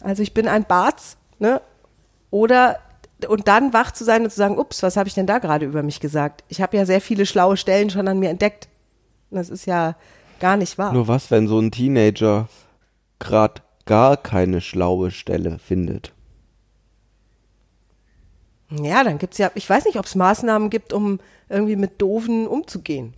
Also 0.00 0.22
ich 0.22 0.34
bin 0.34 0.48
ein 0.48 0.64
Barz, 0.64 1.16
ne? 1.38 1.60
Oder 2.30 2.78
und 3.28 3.48
dann 3.48 3.72
wach 3.72 3.92
zu 3.92 4.04
sein 4.04 4.24
und 4.24 4.30
zu 4.30 4.36
sagen, 4.36 4.58
ups, 4.58 4.82
was 4.82 4.96
habe 4.96 5.08
ich 5.08 5.14
denn 5.14 5.26
da 5.26 5.38
gerade 5.38 5.64
über 5.64 5.82
mich 5.82 6.00
gesagt? 6.00 6.44
Ich 6.48 6.60
habe 6.60 6.76
ja 6.76 6.84
sehr 6.84 7.00
viele 7.00 7.24
schlaue 7.26 7.56
Stellen 7.56 7.88
schon 7.88 8.06
an 8.06 8.18
mir 8.18 8.28
entdeckt. 8.28 8.68
Das 9.30 9.48
ist 9.48 9.66
ja 9.66 9.96
gar 10.40 10.56
nicht 10.56 10.76
wahr. 10.76 10.92
Nur 10.92 11.08
was, 11.08 11.30
wenn 11.30 11.48
so 11.48 11.58
ein 11.58 11.70
Teenager 11.70 12.48
gerade 13.18 13.62
gar 13.86 14.16
keine 14.16 14.60
schlaue 14.60 15.10
Stelle 15.10 15.58
findet? 15.58 16.12
Ja, 18.82 19.04
dann 19.04 19.18
gibt's 19.18 19.38
ja, 19.38 19.50
ich 19.54 19.68
weiß 19.68 19.84
nicht, 19.84 19.98
ob 19.98 20.06
es 20.06 20.14
Maßnahmen 20.14 20.70
gibt, 20.70 20.92
um 20.92 21.20
irgendwie 21.48 21.76
mit 21.76 22.00
Doofen 22.00 22.46
umzugehen. 22.46 23.14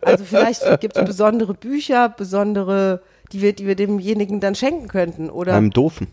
Also 0.00 0.24
vielleicht 0.24 0.62
gibt 0.80 0.96
es 0.96 1.04
besondere 1.04 1.52
Bücher, 1.54 2.08
besondere, 2.08 3.02
die 3.32 3.42
wir, 3.42 3.52
die 3.52 3.66
wir 3.66 3.74
demjenigen 3.74 4.40
dann 4.40 4.54
schenken 4.54 4.88
könnten. 4.88 5.28
Oder 5.28 5.54
Einem 5.54 5.70
Doofen. 5.70 6.06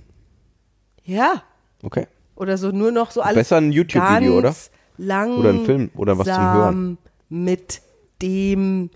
ja, 1.05 1.43
Okay. 1.83 2.07
oder 2.35 2.57
so 2.57 2.71
nur 2.71 2.91
noch 2.91 3.11
so 3.11 3.21
alles. 3.21 3.35
Besser 3.35 3.57
ein 3.57 3.71
YouTube-Video, 3.71 4.37
oder? 4.37 4.55
Lang 4.97 5.37
Oder 5.37 5.49
ein 5.49 5.65
Film 5.65 5.91
oder 5.95 6.17
was 6.17 6.25
zum 6.27 6.53
Hören. 6.53 6.97
Mit 7.29 7.81
demjenigen 8.21 8.89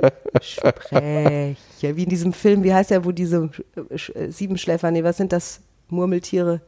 spreche. 0.40 1.57
Wie 1.81 2.02
in 2.04 2.09
diesem 2.09 2.33
Film, 2.33 2.62
wie 2.64 2.73
heißt 2.75 2.90
der, 2.90 3.04
wo 3.04 3.12
diese 3.12 3.50
Sch- 3.95 4.31
Siebenschläfer, 4.31 4.90
nee, 4.90 5.04
was 5.04 5.16
sind 5.16 5.33
das? 5.33 5.61
Murmeltiere? 5.93 6.61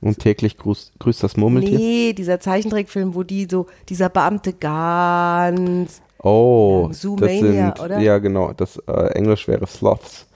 Und 0.00 0.18
täglich 0.18 0.56
grüßt, 0.56 0.92
grüßt 0.98 1.22
das 1.22 1.36
Murmeltier? 1.36 1.78
Nee, 1.78 2.12
dieser 2.14 2.40
Zeichentrickfilm, 2.40 3.14
wo 3.14 3.22
die 3.22 3.46
so, 3.50 3.66
dieser 3.88 4.08
Beamte 4.08 4.54
ganz, 4.54 6.00
Oh, 6.22 6.82
Ja, 6.82 6.88
das 6.88 7.00
sind, 7.00 7.80
oder? 7.80 7.98
ja 7.98 8.18
genau, 8.18 8.52
das 8.52 8.76
äh, 8.86 9.12
Englisch 9.14 9.48
wäre 9.48 9.66
Sloths. 9.66 10.26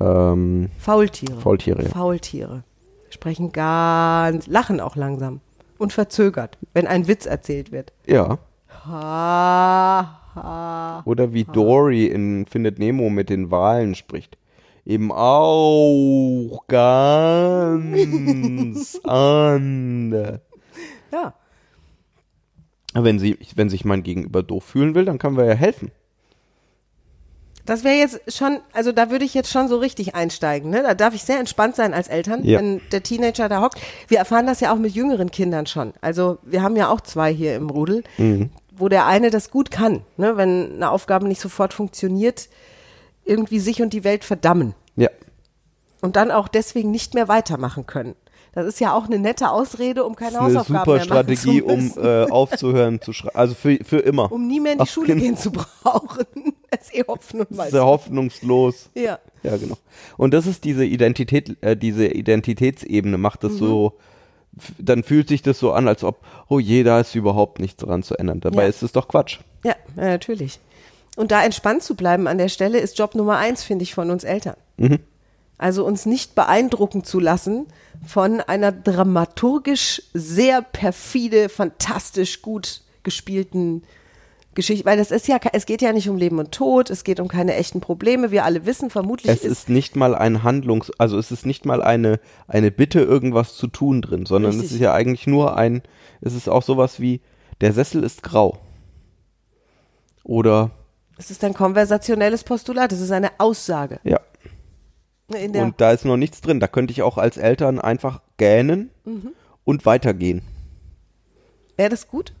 Ähm, 0.00 0.68
Faultiere. 0.78 1.40
Faultiere, 1.40 1.82
ja. 1.82 1.88
Faultiere. 1.88 2.64
Sprechen 3.10 3.52
ganz, 3.52 4.46
lachen 4.46 4.80
auch 4.80 4.96
langsam 4.96 5.40
und 5.78 5.92
verzögert, 5.92 6.58
wenn 6.74 6.86
ein 6.86 7.08
Witz 7.08 7.26
erzählt 7.26 7.72
wird. 7.72 7.92
ja. 8.06 8.38
Ha, 8.84 10.20
ha. 10.34 11.02
Oder 11.04 11.32
wie 11.32 11.44
Dory 11.44 12.06
in 12.06 12.46
Findet 12.46 12.80
Nemo 12.80 13.10
mit 13.10 13.30
den 13.30 13.50
Walen 13.52 13.94
spricht. 13.94 14.36
Eben 14.84 15.12
auch 15.12 16.64
ganz 16.66 17.00
anders. 19.04 20.40
Ja, 21.12 21.34
Wenn, 22.94 23.18
sie, 23.20 23.38
wenn 23.54 23.68
sich 23.70 23.84
mein 23.84 24.02
Gegenüber 24.02 24.42
doof 24.42 24.64
fühlen 24.64 24.94
will, 24.94 25.04
dann 25.04 25.18
können 25.18 25.36
wir 25.36 25.44
ja 25.44 25.54
helfen. 25.54 25.92
Das 27.64 27.84
wäre 27.84 27.94
jetzt 27.94 28.20
schon, 28.36 28.58
also 28.72 28.90
da 28.90 29.12
würde 29.12 29.24
ich 29.24 29.34
jetzt 29.34 29.52
schon 29.52 29.68
so 29.68 29.78
richtig 29.78 30.16
einsteigen. 30.16 30.70
Ne? 30.70 30.82
Da 30.82 30.94
darf 30.94 31.14
ich 31.14 31.22
sehr 31.22 31.38
entspannt 31.38 31.76
sein 31.76 31.94
als 31.94 32.08
Eltern, 32.08 32.44
Ja. 32.44 32.58
wenn 32.58 32.80
der 32.90 33.04
Teenager 33.04 33.48
da 33.48 33.62
hockt. 33.62 33.80
Wir 34.08 34.18
erfahren 34.18 34.48
das 34.48 34.58
ja 34.58 34.72
auch 34.74 34.78
mit 34.78 34.94
jüngeren 34.96 35.30
Kindern 35.30 35.66
schon. 35.66 35.92
Also 36.00 36.38
wir 36.42 36.60
haben 36.62 36.74
ja 36.74 36.88
auch 36.88 37.00
zwei 37.02 37.32
hier 37.32 37.54
im 37.54 37.70
Rudel, 37.70 38.02
wo 38.74 38.88
der 38.88 39.06
eine 39.06 39.30
das 39.30 39.52
gut 39.52 39.70
kann, 39.70 40.00
ne? 40.16 40.36
wenn 40.36 40.72
eine 40.74 40.90
Aufgabe 40.90 41.28
nicht 41.28 41.40
sofort 41.40 41.72
funktioniert, 41.72 42.48
irgendwie 43.32 43.58
sich 43.58 43.80
und 43.82 43.92
die 43.92 44.04
Welt 44.04 44.24
verdammen 44.24 44.74
Ja. 44.96 45.08
und 46.02 46.16
dann 46.16 46.30
auch 46.30 46.48
deswegen 46.48 46.90
nicht 46.90 47.14
mehr 47.14 47.28
weitermachen 47.28 47.86
können. 47.86 48.14
Das 48.54 48.66
ist 48.66 48.80
ja 48.80 48.92
auch 48.94 49.06
eine 49.06 49.18
nette 49.18 49.50
Ausrede, 49.50 50.04
um 50.04 50.14
keine 50.14 50.38
eine 50.38 50.46
Hausaufgaben 50.48 50.80
super 50.84 50.90
mehr 50.98 51.06
machen 51.06 51.34
Strategie, 51.36 51.60
zu 51.60 51.66
um 51.66 51.84
müssen. 51.84 52.04
äh, 52.04 52.26
aufzuhören 52.30 53.00
zu 53.00 53.14
schreiben. 53.14 53.34
Also 53.36 53.54
für, 53.54 53.78
für 53.82 54.00
immer. 54.00 54.30
um 54.30 54.46
nie 54.46 54.60
mehr 54.60 54.72
in 54.72 54.78
die 54.78 54.82
Ach, 54.84 54.88
Schule 54.88 55.06
genau. 55.06 55.20
gehen 55.22 55.36
zu 55.36 55.50
brauchen. 55.50 56.24
Das 56.70 56.84
ist 56.88 56.94
eh 56.94 57.00
ist 57.66 57.72
ja 57.74 57.84
hoffnungslos. 57.84 58.88
Ja. 58.94 59.18
Ja, 59.42 59.56
genau. 59.58 59.76
Und 60.16 60.32
das 60.32 60.46
ist 60.46 60.64
diese 60.64 60.86
Identität, 60.86 61.56
äh, 61.62 61.76
diese 61.76 62.06
Identitätsebene 62.08 63.18
macht 63.18 63.42
Mhm. 63.42 63.48
das 63.48 63.56
so, 63.58 63.98
f- 64.58 64.72
dann 64.78 65.02
fühlt 65.02 65.28
sich 65.28 65.42
das 65.42 65.58
so 65.58 65.72
an, 65.72 65.86
als 65.86 66.02
ob, 66.02 66.24
oh 66.48 66.58
je, 66.58 66.82
da 66.82 67.00
ist 67.00 67.14
überhaupt 67.14 67.58
nichts 67.60 67.82
dran 67.84 68.02
zu 68.02 68.16
ändern. 68.16 68.40
Dabei 68.40 68.62
Ja. 68.62 68.68
ist 68.68 68.82
es 68.82 68.92
doch 68.92 69.06
Quatsch. 69.08 69.40
Ja, 69.64 69.74
natürlich. 69.96 70.60
Und 71.16 71.30
da 71.30 71.44
entspannt 71.44 71.82
zu 71.82 71.94
bleiben 71.94 72.26
an 72.26 72.38
der 72.38 72.48
Stelle 72.48 72.78
ist 72.78 72.98
Job 72.98 73.14
Nummer 73.14 73.36
eins, 73.36 73.62
finde 73.62 73.82
ich, 73.82 73.94
von 73.94 74.10
uns 74.10 74.24
Eltern. 74.24 74.56
Also 75.58 75.84
uns 75.84 76.06
nicht 76.06 76.34
beeindrucken 76.34 77.04
zu 77.04 77.20
lassen 77.20 77.66
von 78.04 78.40
einer 78.40 78.72
dramaturgisch 78.72 80.02
sehr 80.12 80.62
perfide, 80.62 81.48
fantastisch 81.48 82.42
gut 82.42 82.82
gespielten 83.02 83.82
Geschichte, 84.54 84.84
weil 84.84 84.98
das 84.98 85.10
ist 85.10 85.28
ja, 85.28 85.38
es 85.52 85.64
geht 85.64 85.80
ja 85.80 85.92
nicht 85.92 86.08
um 86.08 86.16
Leben 86.16 86.38
und 86.38 86.52
Tod, 86.52 86.90
es 86.90 87.04
geht 87.04 87.20
um 87.20 87.28
keine 87.28 87.54
echten 87.54 87.80
Probleme. 87.80 88.30
Wir 88.30 88.44
alle 88.44 88.66
wissen 88.66 88.90
vermutlich, 88.90 89.32
Es 89.32 89.44
ist 89.44 89.68
nicht 89.68 89.96
mal 89.96 90.14
ein 90.14 90.42
Handlungs-, 90.42 90.92
also 90.98 91.18
es 91.18 91.30
ist 91.30 91.46
nicht 91.46 91.64
mal 91.64 91.82
eine, 91.82 92.20
eine 92.48 92.70
Bitte, 92.70 93.00
irgendwas 93.00 93.56
zu 93.56 93.66
tun 93.66 94.02
drin, 94.02 94.26
sondern 94.26 94.50
es 94.50 94.58
Richtig. 94.58 94.76
ist 94.76 94.80
ja 94.82 94.92
eigentlich 94.92 95.26
nur 95.26 95.56
ein, 95.56 95.82
es 96.20 96.34
ist 96.34 96.48
auch 96.48 96.62
sowas 96.62 97.00
wie, 97.00 97.20
der 97.60 97.72
Sessel 97.72 98.04
ist 98.04 98.22
grau. 98.22 98.58
Oder, 100.24 100.70
es 101.18 101.30
ist 101.30 101.42
ein 101.44 101.54
konversationelles 101.54 102.44
Postulat, 102.44 102.92
es 102.92 103.00
ist 103.00 103.10
eine 103.12 103.30
Aussage. 103.38 104.00
ja. 104.04 104.20
Und 105.28 105.80
da 105.80 105.92
ist 105.92 106.04
noch 106.04 106.18
nichts 106.18 106.42
drin. 106.42 106.60
Da 106.60 106.66
könnte 106.66 106.92
ich 106.92 107.00
auch 107.00 107.16
als 107.16 107.38
Eltern 107.38 107.80
einfach 107.80 108.20
gähnen 108.36 108.90
Mhm. 109.06 109.30
und 109.64 109.86
weitergehen. 109.86 110.42
Wäre 111.78 111.88
das 111.88 112.06
gut? 112.06 112.34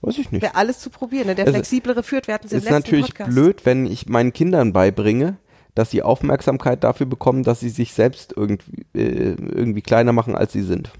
Weiß 0.00 0.16
ich 0.18 0.30
nicht. 0.30 0.42
Wäre 0.42 0.54
alles 0.54 0.78
zu 0.78 0.90
probieren. 0.90 1.26
Ne? 1.26 1.34
Der 1.34 1.46
Es 1.48 1.52
flexiblere 1.52 2.04
führt, 2.04 2.28
wir 2.28 2.34
hatten 2.34 2.46
es 2.46 2.52
im 2.52 2.58
ist 2.58 2.64
letzten 2.64 2.76
natürlich 2.82 3.06
Podcast. 3.14 3.30
blöd, 3.32 3.66
wenn 3.66 3.86
ich 3.86 4.08
meinen 4.08 4.32
Kindern 4.32 4.72
beibringe, 4.72 5.38
dass 5.74 5.90
sie 5.90 6.02
Aufmerksamkeit 6.04 6.84
dafür 6.84 7.06
bekommen, 7.06 7.42
dass 7.42 7.58
sie 7.58 7.68
sich 7.70 7.92
selbst 7.94 8.32
irgendwie, 8.36 8.86
äh, 8.94 9.34
irgendwie 9.34 9.82
kleiner 9.82 10.12
machen, 10.12 10.36
als 10.36 10.52
sie 10.52 10.62
sind. 10.62 10.92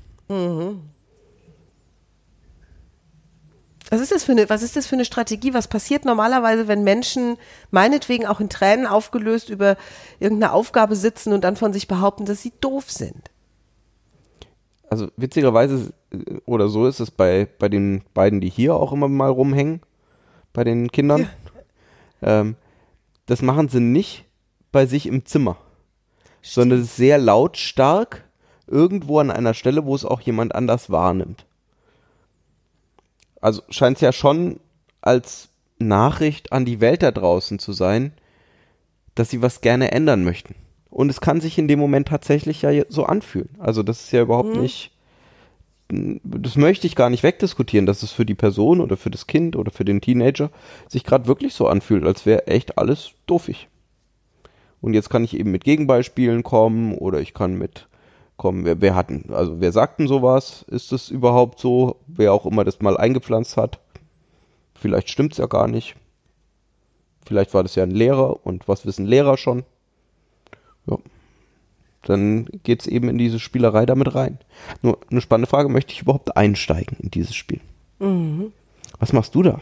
Was 3.90 4.00
ist, 4.00 4.10
das 4.10 4.24
für 4.24 4.32
eine, 4.32 4.48
was 4.50 4.62
ist 4.62 4.74
das 4.74 4.86
für 4.86 4.96
eine 4.96 5.04
Strategie? 5.04 5.54
Was 5.54 5.68
passiert 5.68 6.04
normalerweise, 6.04 6.66
wenn 6.66 6.82
Menschen 6.82 7.36
meinetwegen 7.70 8.26
auch 8.26 8.40
in 8.40 8.48
Tränen 8.48 8.86
aufgelöst 8.86 9.48
über 9.48 9.76
irgendeine 10.18 10.52
Aufgabe 10.52 10.96
sitzen 10.96 11.32
und 11.32 11.44
dann 11.44 11.56
von 11.56 11.72
sich 11.72 11.86
behaupten, 11.86 12.24
dass 12.24 12.42
sie 12.42 12.52
doof 12.60 12.90
sind? 12.90 13.30
Also 14.90 15.08
witzigerweise, 15.16 15.92
äh, 16.12 16.40
oder 16.46 16.68
so 16.68 16.86
ist 16.86 17.00
es 17.00 17.10
bei, 17.10 17.48
bei 17.58 17.68
den 17.68 18.02
beiden, 18.12 18.40
die 18.40 18.50
hier 18.50 18.74
auch 18.74 18.92
immer 18.92 19.08
mal 19.08 19.30
rumhängen, 19.30 19.80
bei 20.52 20.64
den 20.64 20.90
Kindern. 20.90 21.28
Ähm, 22.22 22.56
das 23.26 23.42
machen 23.42 23.68
sie 23.68 23.80
nicht 23.80 24.24
bei 24.72 24.86
sich 24.86 25.06
im 25.06 25.24
Zimmer, 25.26 25.56
sondern 26.42 26.80
es 26.80 26.86
ist 26.86 26.96
sehr 26.96 27.18
lautstark 27.18 28.24
irgendwo 28.66 29.18
an 29.18 29.30
einer 29.30 29.54
Stelle, 29.54 29.84
wo 29.84 29.94
es 29.94 30.04
auch 30.04 30.20
jemand 30.20 30.54
anders 30.54 30.90
wahrnimmt. 30.90 31.45
Also 33.40 33.62
scheint 33.70 33.96
es 33.96 34.00
ja 34.00 34.12
schon 34.12 34.60
als 35.00 35.48
Nachricht 35.78 36.52
an 36.52 36.64
die 36.64 36.80
Welt 36.80 37.02
da 37.02 37.10
draußen 37.10 37.58
zu 37.58 37.72
sein, 37.72 38.12
dass 39.14 39.30
sie 39.30 39.42
was 39.42 39.60
gerne 39.60 39.92
ändern 39.92 40.24
möchten. 40.24 40.54
Und 40.90 41.10
es 41.10 41.20
kann 41.20 41.40
sich 41.40 41.58
in 41.58 41.68
dem 41.68 41.78
Moment 41.78 42.08
tatsächlich 42.08 42.62
ja 42.62 42.70
so 42.88 43.04
anfühlen. 43.04 43.50
Also 43.58 43.82
das 43.82 44.04
ist 44.04 44.12
ja 44.12 44.22
überhaupt 44.22 44.56
nicht, 44.56 44.92
das 45.88 46.56
möchte 46.56 46.86
ich 46.86 46.96
gar 46.96 47.10
nicht 47.10 47.22
wegdiskutieren, 47.22 47.86
dass 47.86 48.02
es 48.02 48.12
für 48.12 48.26
die 48.26 48.34
Person 48.34 48.80
oder 48.80 48.96
für 48.96 49.10
das 49.10 49.26
Kind 49.26 49.56
oder 49.56 49.70
für 49.70 49.84
den 49.84 50.00
Teenager 50.00 50.50
sich 50.88 51.04
gerade 51.04 51.26
wirklich 51.26 51.54
so 51.54 51.68
anfühlt, 51.68 52.04
als 52.04 52.26
wäre 52.26 52.46
echt 52.46 52.78
alles 52.78 53.12
doofig. 53.26 53.68
Und 54.80 54.94
jetzt 54.94 55.10
kann 55.10 55.24
ich 55.24 55.36
eben 55.38 55.50
mit 55.50 55.64
Gegenbeispielen 55.64 56.42
kommen 56.42 56.94
oder 56.94 57.20
ich 57.20 57.34
kann 57.34 57.56
mit 57.56 57.86
kommen, 58.36 58.64
wer, 58.64 58.80
wer 58.80 58.94
hat 58.94 59.10
denn, 59.10 59.24
also 59.32 59.60
wer 59.60 59.72
sagt 59.72 59.98
denn 59.98 60.08
sowas? 60.08 60.64
Ist 60.68 60.92
es 60.92 61.10
überhaupt 61.10 61.58
so? 61.58 61.96
Wer 62.06 62.32
auch 62.32 62.46
immer 62.46 62.64
das 62.64 62.80
mal 62.80 62.96
eingepflanzt 62.96 63.56
hat? 63.56 63.80
Vielleicht 64.74 65.10
stimmt's 65.10 65.38
ja 65.38 65.46
gar 65.46 65.68
nicht. 65.68 65.96
Vielleicht 67.24 67.54
war 67.54 67.62
das 67.62 67.74
ja 67.74 67.82
ein 67.82 67.90
Lehrer 67.90 68.46
und 68.46 68.68
was 68.68 68.86
wissen 68.86 69.06
Lehrer 69.06 69.36
schon? 69.36 69.64
Ja. 70.86 70.98
Dann 72.02 72.46
geht's 72.62 72.86
eben 72.86 73.08
in 73.08 73.18
diese 73.18 73.40
Spielerei 73.40 73.84
damit 73.84 74.14
rein. 74.14 74.38
Nur 74.82 74.98
eine 75.10 75.20
spannende 75.20 75.50
Frage, 75.50 75.68
möchte 75.68 75.92
ich 75.92 76.02
überhaupt 76.02 76.36
einsteigen 76.36 76.98
in 77.00 77.10
dieses 77.10 77.34
Spiel? 77.34 77.60
Was 79.00 79.12
machst 79.12 79.34
du 79.34 79.42
da? 79.42 79.60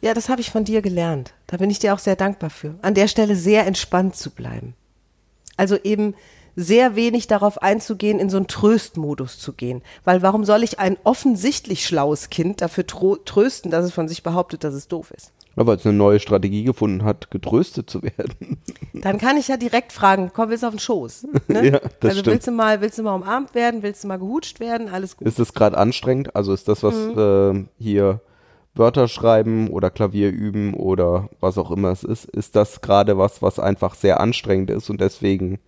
Ja, 0.00 0.14
das 0.14 0.28
habe 0.28 0.40
ich 0.40 0.50
von 0.50 0.64
dir 0.64 0.82
gelernt. 0.82 1.34
Da 1.46 1.58
bin 1.58 1.70
ich 1.70 1.78
dir 1.78 1.94
auch 1.94 1.98
sehr 1.98 2.16
dankbar 2.16 2.50
für. 2.50 2.74
An 2.82 2.94
der 2.94 3.06
Stelle 3.06 3.36
sehr 3.36 3.66
entspannt 3.66 4.16
zu 4.16 4.30
bleiben. 4.30 4.74
Also 5.56 5.76
eben 5.76 6.14
sehr 6.60 6.96
wenig 6.96 7.26
darauf 7.26 7.62
einzugehen, 7.62 8.18
in 8.18 8.30
so 8.30 8.36
einen 8.36 8.46
Tröstmodus 8.46 9.38
zu 9.38 9.52
gehen. 9.52 9.82
Weil 10.04 10.22
warum 10.22 10.44
soll 10.44 10.62
ich 10.62 10.78
ein 10.78 10.96
offensichtlich 11.04 11.86
schlaues 11.86 12.30
Kind 12.30 12.60
dafür 12.60 12.86
trösten, 12.86 13.70
dass 13.70 13.84
es 13.84 13.92
von 13.92 14.08
sich 14.08 14.22
behauptet, 14.22 14.64
dass 14.64 14.74
es 14.74 14.88
doof 14.88 15.10
ist? 15.16 15.32
Ja, 15.56 15.66
weil 15.66 15.76
es 15.76 15.84
eine 15.84 15.96
neue 15.96 16.20
Strategie 16.20 16.62
gefunden 16.62 17.04
hat, 17.04 17.30
getröstet 17.30 17.90
zu 17.90 18.02
werden. 18.02 18.58
Dann 18.94 19.18
kann 19.18 19.36
ich 19.36 19.48
ja 19.48 19.56
direkt 19.56 19.92
fragen, 19.92 20.30
komm, 20.32 20.48
willst 20.50 20.62
du 20.62 20.68
auf 20.68 20.74
den 20.74 20.80
Schoß? 20.80 21.26
Ne? 21.48 21.64
Ja, 21.70 21.78
das 21.78 22.10
also 22.10 22.20
stimmt. 22.20 22.26
willst 22.26 22.46
du 22.46 22.52
mal, 22.52 22.80
willst 22.80 22.98
du 22.98 23.02
mal 23.02 23.14
umarmt 23.14 23.54
werden, 23.54 23.82
willst 23.82 24.04
du 24.04 24.08
mal 24.08 24.18
gehutscht 24.18 24.60
werden, 24.60 24.88
alles 24.88 25.16
gut. 25.16 25.26
Ist 25.26 25.40
es 25.40 25.52
gerade 25.52 25.76
anstrengend? 25.76 26.36
Also 26.36 26.52
ist 26.52 26.68
das, 26.68 26.82
was 26.82 26.94
äh, 26.94 27.64
hier 27.78 28.20
Wörter 28.74 29.08
schreiben 29.08 29.68
oder 29.68 29.90
Klavier 29.90 30.30
üben 30.30 30.74
oder 30.74 31.28
was 31.40 31.58
auch 31.58 31.70
immer 31.70 31.90
es 31.90 32.04
ist, 32.04 32.24
ist 32.26 32.54
das 32.54 32.80
gerade 32.80 33.18
was, 33.18 33.42
was 33.42 33.58
einfach 33.58 33.94
sehr 33.94 34.20
anstrengend 34.20 34.70
ist 34.70 34.88
und 34.90 35.00
deswegen 35.00 35.58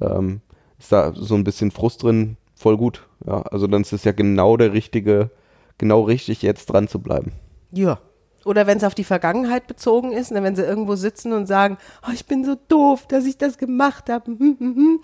ähm, 0.00 0.40
ist 0.78 0.92
da 0.92 1.12
so 1.14 1.34
ein 1.34 1.44
bisschen 1.44 1.70
Frust 1.70 2.02
drin, 2.02 2.36
voll 2.54 2.76
gut. 2.76 3.06
Ja, 3.26 3.42
also 3.42 3.66
dann 3.66 3.82
ist 3.82 3.92
es 3.92 4.04
ja 4.04 4.12
genau 4.12 4.56
der 4.56 4.72
richtige, 4.72 5.30
genau 5.76 6.02
richtig, 6.02 6.42
jetzt 6.42 6.66
dran 6.66 6.88
zu 6.88 7.00
bleiben. 7.00 7.32
Ja. 7.72 7.98
Oder 8.44 8.66
wenn 8.66 8.78
es 8.78 8.84
auf 8.84 8.94
die 8.94 9.04
Vergangenheit 9.04 9.66
bezogen 9.66 10.12
ist, 10.12 10.30
ne, 10.30 10.42
wenn 10.42 10.56
sie 10.56 10.62
irgendwo 10.62 10.96
sitzen 10.96 11.32
und 11.32 11.46
sagen, 11.46 11.76
oh, 12.06 12.12
ich 12.14 12.24
bin 12.26 12.44
so 12.44 12.56
doof, 12.68 13.06
dass 13.06 13.26
ich 13.26 13.36
das 13.36 13.58
gemacht 13.58 14.08
habe, 14.08 14.30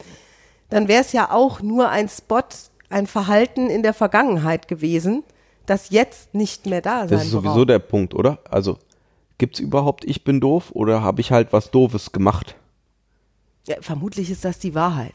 dann 0.71 0.89
wäre 0.89 1.03
es 1.03 1.13
ja 1.13 1.31
auch 1.31 1.61
nur 1.61 1.91
ein 1.91 2.09
Spot, 2.09 2.41
ein 2.89 3.07
Verhalten 3.07 3.69
in 3.69 3.83
der 3.83 3.93
Vergangenheit 3.93 4.69
gewesen, 4.69 5.25
das 5.67 5.91
jetzt 5.91 6.35
nicht 6.35 6.67
mehr 6.67 6.81
da 6.81 7.01
sein 7.01 7.09
Das 7.09 7.25
ist 7.25 7.31
sowieso 7.33 7.55
braucht. 7.55 7.69
der 7.71 7.79
Punkt, 7.81 8.15
oder? 8.15 8.39
Also 8.49 8.79
gibt's 9.39 9.59
überhaupt 9.59 10.05
ich 10.05 10.25
bin 10.25 10.41
doof 10.41 10.71
oder 10.73 11.03
habe 11.03 11.21
ich 11.21 11.33
halt 11.33 11.53
was 11.53 11.71
Doofes 11.71 12.13
gemacht? 12.13 12.57
Ja, 13.67 13.77
vermutlich 13.81 14.31
ist 14.31 14.45
das 14.45 14.59
die 14.59 14.75
Wahrheit. 14.75 15.15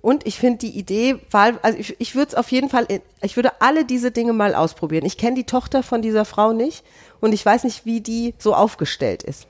Und 0.00 0.26
ich 0.26 0.36
finde 0.38 0.58
die 0.58 0.76
Idee, 0.76 1.16
Wahl- 1.30 1.60
also 1.62 1.78
ich, 1.78 1.94
ich 2.00 2.16
würde 2.16 2.30
es 2.30 2.34
auf 2.34 2.50
jeden 2.50 2.68
Fall, 2.68 2.88
ich 3.22 3.36
würde 3.36 3.52
alle 3.60 3.84
diese 3.84 4.10
Dinge 4.10 4.32
mal 4.32 4.54
ausprobieren. 4.56 5.04
Ich 5.04 5.16
kenne 5.16 5.36
die 5.36 5.44
Tochter 5.44 5.84
von 5.84 6.02
dieser 6.02 6.24
Frau 6.24 6.52
nicht 6.52 6.84
und 7.20 7.32
ich 7.32 7.46
weiß 7.46 7.62
nicht, 7.64 7.86
wie 7.86 8.00
die 8.00 8.34
so 8.38 8.52
aufgestellt 8.54 9.22
ist. 9.22 9.46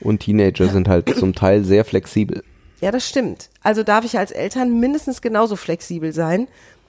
Und 0.00 0.20
Teenager 0.20 0.68
sind 0.68 0.88
halt 0.88 1.14
zum 1.18 1.34
Teil 1.34 1.64
sehr 1.64 1.84
flexibel. 1.84 2.42
Ja, 2.80 2.90
das 2.90 3.06
stimmt. 3.06 3.50
Also 3.62 3.82
darf 3.82 4.06
ich 4.06 4.16
als 4.18 4.30
Eltern 4.30 4.80
mindestens 4.80 5.20
genauso 5.20 5.54
flexibel 5.54 6.14
sein. 6.14 6.48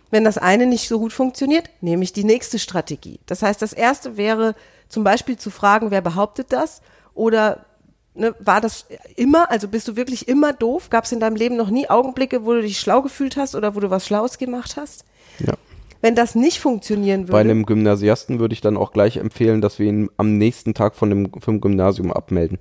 Wenn 0.10 0.24
das 0.24 0.38
eine 0.38 0.66
nicht 0.66 0.88
so 0.88 1.00
gut 1.00 1.12
funktioniert, 1.12 1.70
nehme 1.82 2.04
ich 2.04 2.14
die 2.14 2.24
nächste 2.24 2.60
Strategie. 2.60 3.20
Das 3.26 3.44
heißt, 3.44 3.62
das 3.62 3.74
erste 3.74 4.16
wäre 4.16 4.56
zum 4.88 5.04
Beispiel 5.04 5.38
zu 5.38 5.50
fragen, 5.50 5.92
wer 5.92 6.02
behauptet 6.02 6.48
das? 6.54 6.82
Oder 7.14 7.66
ne, 8.14 8.36
war 8.40 8.62
das 8.62 8.86
immer, 9.16 9.50
also 9.52 9.68
bist 9.68 9.88
du 9.88 9.96
wirklich 9.96 10.28
immer 10.28 10.54
doof? 10.54 10.90
Gab 10.90 11.06
es 11.06 11.12
in 11.12 11.20
deinem 11.20 11.36
Leben 11.36 11.56
noch 11.56 11.70
nie 11.70 11.90
Augenblicke, 11.90 12.46
wo 12.46 12.54
du 12.54 12.62
dich 12.62 12.80
schlau 12.80 13.02
gefühlt 13.02 13.38
hast 13.38 13.56
oder 13.56 13.76
wo 13.76 13.80
du 13.80 13.90
was 13.90 14.06
Schlaues 14.06 14.38
gemacht 14.38 14.78
hast? 14.78 15.06
Ja. 15.40 15.54
Wenn 16.02 16.16
das 16.16 16.34
nicht 16.34 16.60
funktionieren 16.60 17.22
würde, 17.22 17.34
Bei 17.34 17.42
einem 17.42 17.66
Gymnasiasten 17.66 18.40
würde 18.40 18.54
ich 18.54 18.62
dann 18.62 18.76
auch 18.76 18.92
gleich 18.92 19.18
empfehlen, 19.18 19.62
dass 19.62 19.78
wir 19.78 19.88
ihn 19.88 20.10
am 20.18 20.38
nächsten 20.38 20.74
Tag 20.74 20.96
von 20.96 21.10
dem, 21.10 21.32
vom 21.40 21.62
Gymnasium 21.62 22.12
abmelden. 22.12 22.60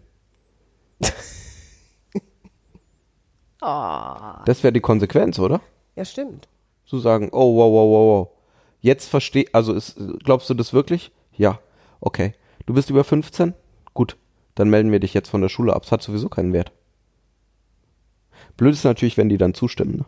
Das 4.47 4.63
wäre 4.63 4.73
die 4.73 4.81
Konsequenz, 4.81 5.39
oder? 5.39 5.61
ja 5.95 6.05
stimmt. 6.07 6.49
Zu 6.87 6.99
sagen, 6.99 7.29
oh, 7.31 7.57
wow, 7.57 7.71
wow, 7.71 7.91
wow, 7.91 8.07
wow. 8.09 8.29
Jetzt 8.81 9.07
versteh, 9.07 9.47
also 9.53 9.75
ist, 9.75 9.97
glaubst 10.25 10.49
du 10.49 10.55
das 10.55 10.73
wirklich? 10.73 11.13
Ja. 11.37 11.61
Okay. 12.01 12.33
Du 12.65 12.73
bist 12.73 12.89
über 12.89 13.05
15? 13.05 13.53
Gut. 13.93 14.17
Dann 14.55 14.71
melden 14.71 14.93
wir 14.93 15.01
dich 15.01 15.15
jetzt 15.15 15.29
von 15.29 15.41
der 15.41 15.49
Schule 15.49 15.75
ab. 15.75 15.85
Es 15.85 15.93
hat 15.93 16.03
sowieso 16.03 16.29
keinen 16.29 16.53
Wert. 16.53 16.73
Blöd 18.57 18.75
ist 18.75 18.85
natürlich, 18.85 19.17
wenn 19.17 19.29
die 19.29 19.39
dann 19.39 19.55
zustimmen. 19.55 19.97
Ne? 19.99 20.05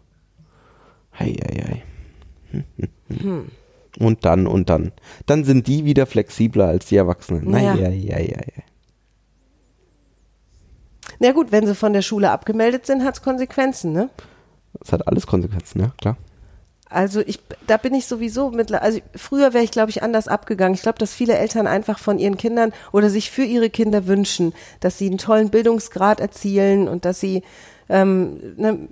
Hei, 1.18 1.36
hei, 1.44 1.64
hei. 1.64 1.82
Hm. 3.08 3.50
Und 3.98 4.24
dann, 4.24 4.46
und 4.46 4.68
dann. 4.70 4.92
Dann 5.26 5.44
sind 5.44 5.66
die 5.66 5.84
wieder 5.84 6.06
flexibler 6.06 6.66
als 6.66 6.86
die 6.86 6.96
Erwachsenen. 6.96 7.44
Ja. 7.44 7.50
Naja, 7.50 7.88
ja, 7.88 8.18
ja, 8.18 8.40
ja. 8.40 8.62
Na 11.18 11.32
gut, 11.32 11.52
wenn 11.52 11.66
sie 11.66 11.74
von 11.74 11.92
der 11.92 12.02
Schule 12.02 12.30
abgemeldet 12.30 12.86
sind, 12.86 13.04
hat 13.04 13.16
es 13.16 13.22
Konsequenzen, 13.22 13.92
ne? 13.92 14.10
Das 14.80 14.92
hat 14.92 15.06
alles 15.06 15.26
Konsequenzen, 15.26 15.80
ja, 15.80 15.92
klar. 16.00 16.16
Also 16.92 17.20
ich, 17.20 17.40
da 17.66 17.76
bin 17.76 17.94
ich 17.94 18.06
sowieso 18.06 18.50
mit, 18.50 18.72
also 18.72 19.00
früher 19.14 19.54
wäre 19.54 19.64
ich, 19.64 19.70
glaube 19.70 19.90
ich, 19.90 20.02
anders 20.02 20.28
abgegangen. 20.28 20.74
Ich 20.74 20.82
glaube, 20.82 20.98
dass 20.98 21.14
viele 21.14 21.36
Eltern 21.36 21.66
einfach 21.66 21.98
von 21.98 22.18
ihren 22.18 22.36
Kindern 22.36 22.72
oder 22.92 23.10
sich 23.10 23.30
für 23.30 23.44
ihre 23.44 23.70
Kinder 23.70 24.06
wünschen, 24.06 24.52
dass 24.80 24.98
sie 24.98 25.08
einen 25.08 25.18
tollen 25.18 25.50
Bildungsgrad 25.50 26.20
erzielen 26.20 26.88
und 26.88 27.04
dass 27.04 27.20
sie 27.20 27.42
ähm, 27.88 28.54
ne, 28.56 28.88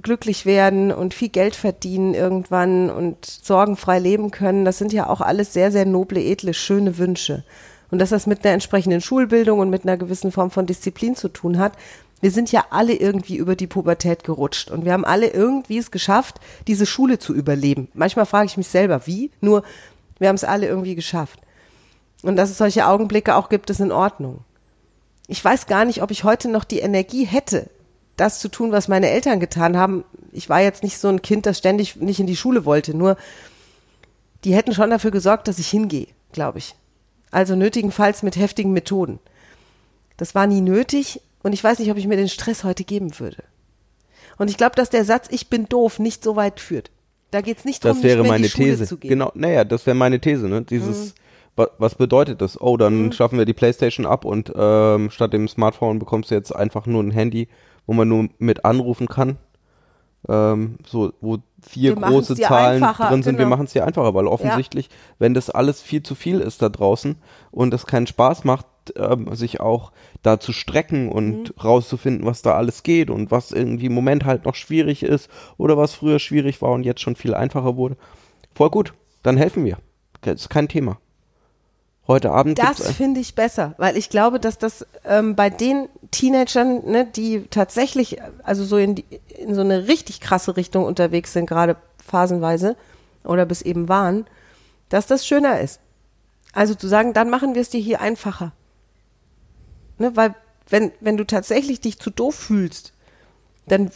glücklich 0.00 0.46
werden 0.46 0.92
und 0.92 1.14
viel 1.14 1.28
Geld 1.28 1.54
verdienen 1.54 2.14
irgendwann 2.14 2.90
und 2.90 3.24
sorgenfrei 3.26 3.98
leben 3.98 4.30
können. 4.30 4.64
Das 4.64 4.78
sind 4.78 4.92
ja 4.92 5.08
auch 5.08 5.20
alles 5.20 5.52
sehr, 5.52 5.70
sehr 5.70 5.84
noble, 5.84 6.20
edle, 6.20 6.54
schöne 6.54 6.98
Wünsche. 6.98 7.44
Und 7.90 7.98
dass 7.98 8.08
das 8.08 8.26
mit 8.26 8.42
einer 8.42 8.54
entsprechenden 8.54 9.02
Schulbildung 9.02 9.58
und 9.58 9.68
mit 9.68 9.82
einer 9.82 9.98
gewissen 9.98 10.32
Form 10.32 10.50
von 10.50 10.64
Disziplin 10.64 11.14
zu 11.14 11.28
tun 11.28 11.58
hat. 11.58 11.74
Wir 12.22 12.30
sind 12.30 12.52
ja 12.52 12.66
alle 12.70 12.94
irgendwie 12.94 13.36
über 13.36 13.56
die 13.56 13.66
Pubertät 13.66 14.22
gerutscht 14.22 14.70
und 14.70 14.84
wir 14.84 14.92
haben 14.92 15.04
alle 15.04 15.26
irgendwie 15.26 15.76
es 15.76 15.90
geschafft, 15.90 16.36
diese 16.68 16.86
Schule 16.86 17.18
zu 17.18 17.34
überleben. 17.34 17.88
Manchmal 17.94 18.26
frage 18.26 18.46
ich 18.46 18.56
mich 18.56 18.68
selber, 18.68 19.08
wie? 19.08 19.32
Nur, 19.40 19.64
wir 20.20 20.28
haben 20.28 20.36
es 20.36 20.44
alle 20.44 20.68
irgendwie 20.68 20.94
geschafft. 20.94 21.40
Und 22.22 22.36
dass 22.36 22.48
es 22.48 22.58
solche 22.58 22.86
Augenblicke 22.86 23.34
auch 23.34 23.48
gibt, 23.48 23.70
ist 23.70 23.80
in 23.80 23.90
Ordnung. 23.90 24.44
Ich 25.26 25.44
weiß 25.44 25.66
gar 25.66 25.84
nicht, 25.84 26.00
ob 26.00 26.12
ich 26.12 26.22
heute 26.22 26.48
noch 26.48 26.62
die 26.62 26.78
Energie 26.78 27.24
hätte, 27.24 27.68
das 28.16 28.38
zu 28.38 28.48
tun, 28.48 28.70
was 28.70 28.86
meine 28.86 29.10
Eltern 29.10 29.40
getan 29.40 29.76
haben. 29.76 30.04
Ich 30.30 30.48
war 30.48 30.60
jetzt 30.60 30.84
nicht 30.84 30.98
so 30.98 31.08
ein 31.08 31.22
Kind, 31.22 31.44
das 31.44 31.58
ständig 31.58 31.96
nicht 31.96 32.20
in 32.20 32.28
die 32.28 32.36
Schule 32.36 32.64
wollte, 32.64 32.96
nur 32.96 33.16
die 34.44 34.54
hätten 34.54 34.74
schon 34.74 34.90
dafür 34.90 35.10
gesorgt, 35.10 35.48
dass 35.48 35.58
ich 35.58 35.68
hingehe, 35.68 36.06
glaube 36.30 36.58
ich. 36.58 36.76
Also 37.32 37.56
nötigenfalls 37.56 38.22
mit 38.22 38.36
heftigen 38.36 38.72
Methoden. 38.72 39.18
Das 40.18 40.36
war 40.36 40.46
nie 40.46 40.60
nötig 40.60 41.20
und 41.42 41.52
ich 41.52 41.62
weiß 41.62 41.78
nicht, 41.78 41.90
ob 41.90 41.96
ich 41.96 42.06
mir 42.06 42.16
den 42.16 42.28
Stress 42.28 42.64
heute 42.64 42.84
geben 42.84 43.18
würde. 43.18 43.42
Und 44.38 44.48
ich 44.48 44.56
glaube, 44.56 44.74
dass 44.76 44.90
der 44.90 45.04
Satz 45.04 45.28
Ich 45.30 45.48
bin 45.48 45.66
doof 45.68 45.98
nicht 45.98 46.24
so 46.24 46.36
weit 46.36 46.60
führt. 46.60 46.90
Da 47.30 47.40
geht 47.40 47.58
es 47.58 47.64
nicht 47.64 47.84
darum, 47.84 47.98
Das 47.98 48.04
wäre 48.04 48.24
meine 48.24 48.48
These. 48.48 48.86
zu 48.86 48.96
gehen. 48.98 49.08
Genau, 49.10 49.30
naja, 49.34 49.64
das 49.64 49.86
wäre 49.86 49.94
meine 49.94 50.20
These, 50.20 50.48
ne? 50.48 50.62
Dieses, 50.62 51.08
Mhm. 51.08 51.12
wa- 51.56 51.70
was 51.78 51.94
bedeutet 51.94 52.40
das? 52.42 52.60
Oh, 52.60 52.76
dann 52.76 53.12
schaffen 53.12 53.38
wir 53.38 53.44
die 53.46 53.54
Playstation 53.54 54.04
ab 54.06 54.24
und 54.24 54.52
ähm, 54.54 55.10
statt 55.10 55.32
dem 55.32 55.48
Smartphone 55.48 55.98
bekommst 55.98 56.30
du 56.30 56.34
jetzt 56.34 56.54
einfach 56.54 56.86
nur 56.86 57.02
ein 57.02 57.10
Handy, 57.10 57.48
wo 57.86 57.94
man 57.94 58.08
nur 58.08 58.28
mit 58.38 58.64
anrufen 58.64 59.06
kann. 59.08 59.36
Ähm, 60.28 60.78
so, 60.86 61.12
wo 61.20 61.38
vier 61.68 61.96
Wir 61.96 62.02
große 62.08 62.36
Zahlen 62.36 62.80
drin 62.82 63.22
sind. 63.22 63.38
Wir 63.38 63.44
genau. 63.44 63.56
machen 63.56 63.64
es 63.66 63.72
dir 63.72 63.86
einfacher, 63.86 64.14
weil 64.14 64.26
offensichtlich, 64.26 64.88
wenn 65.18 65.34
das 65.34 65.50
alles 65.50 65.82
viel 65.82 66.02
zu 66.02 66.14
viel 66.14 66.40
ist 66.40 66.62
da 66.62 66.68
draußen 66.68 67.16
und 67.50 67.74
es 67.74 67.86
keinen 67.86 68.06
Spaß 68.06 68.44
macht, 68.44 68.66
ähm, 68.96 69.34
sich 69.34 69.60
auch 69.60 69.92
da 70.22 70.38
zu 70.40 70.52
strecken 70.52 71.08
und 71.08 71.50
Mhm. 71.56 71.62
rauszufinden, 71.62 72.26
was 72.26 72.42
da 72.42 72.54
alles 72.54 72.82
geht 72.82 73.10
und 73.10 73.30
was 73.30 73.52
irgendwie 73.52 73.86
im 73.86 73.94
Moment 73.94 74.24
halt 74.24 74.44
noch 74.44 74.54
schwierig 74.54 75.02
ist 75.02 75.28
oder 75.56 75.76
was 75.76 75.94
früher 75.94 76.18
schwierig 76.18 76.62
war 76.62 76.70
und 76.72 76.84
jetzt 76.84 77.00
schon 77.00 77.16
viel 77.16 77.34
einfacher 77.34 77.76
wurde. 77.76 77.96
Voll 78.52 78.70
gut, 78.70 78.94
dann 79.22 79.36
helfen 79.36 79.64
wir. 79.64 79.78
Das 80.22 80.34
ist 80.42 80.48
kein 80.50 80.68
Thema. 80.68 80.98
Heute 82.08 82.32
Abend 82.32 82.58
Das 82.58 82.90
finde 82.92 83.20
ich 83.20 83.34
besser, 83.34 83.74
weil 83.78 83.96
ich 83.96 84.10
glaube, 84.10 84.40
dass 84.40 84.58
das 84.58 84.86
ähm, 85.04 85.36
bei 85.36 85.50
den 85.50 85.88
Teenagern, 86.10 86.84
ne, 86.84 87.06
die 87.06 87.44
tatsächlich 87.48 88.18
also 88.42 88.64
so 88.64 88.76
in, 88.76 88.96
die, 88.96 89.04
in 89.38 89.54
so 89.54 89.60
eine 89.60 89.86
richtig 89.86 90.20
krasse 90.20 90.56
Richtung 90.56 90.84
unterwegs 90.84 91.32
sind, 91.32 91.46
gerade 91.46 91.76
phasenweise 92.04 92.76
oder 93.24 93.46
bis 93.46 93.62
eben 93.62 93.88
waren, 93.88 94.26
dass 94.88 95.06
das 95.06 95.26
schöner 95.26 95.60
ist. 95.60 95.80
Also 96.52 96.74
zu 96.74 96.88
sagen, 96.88 97.12
dann 97.12 97.30
machen 97.30 97.54
wir 97.54 97.62
es 97.62 97.70
dir 97.70 97.80
hier 97.80 98.00
einfacher. 98.00 98.52
Ne, 99.98 100.16
weil 100.16 100.34
wenn, 100.68 100.90
wenn 101.00 101.16
du 101.16 101.24
tatsächlich 101.24 101.80
dich 101.80 102.00
zu 102.00 102.10
doof 102.10 102.34
fühlst, 102.34 102.92
dann 103.66 103.92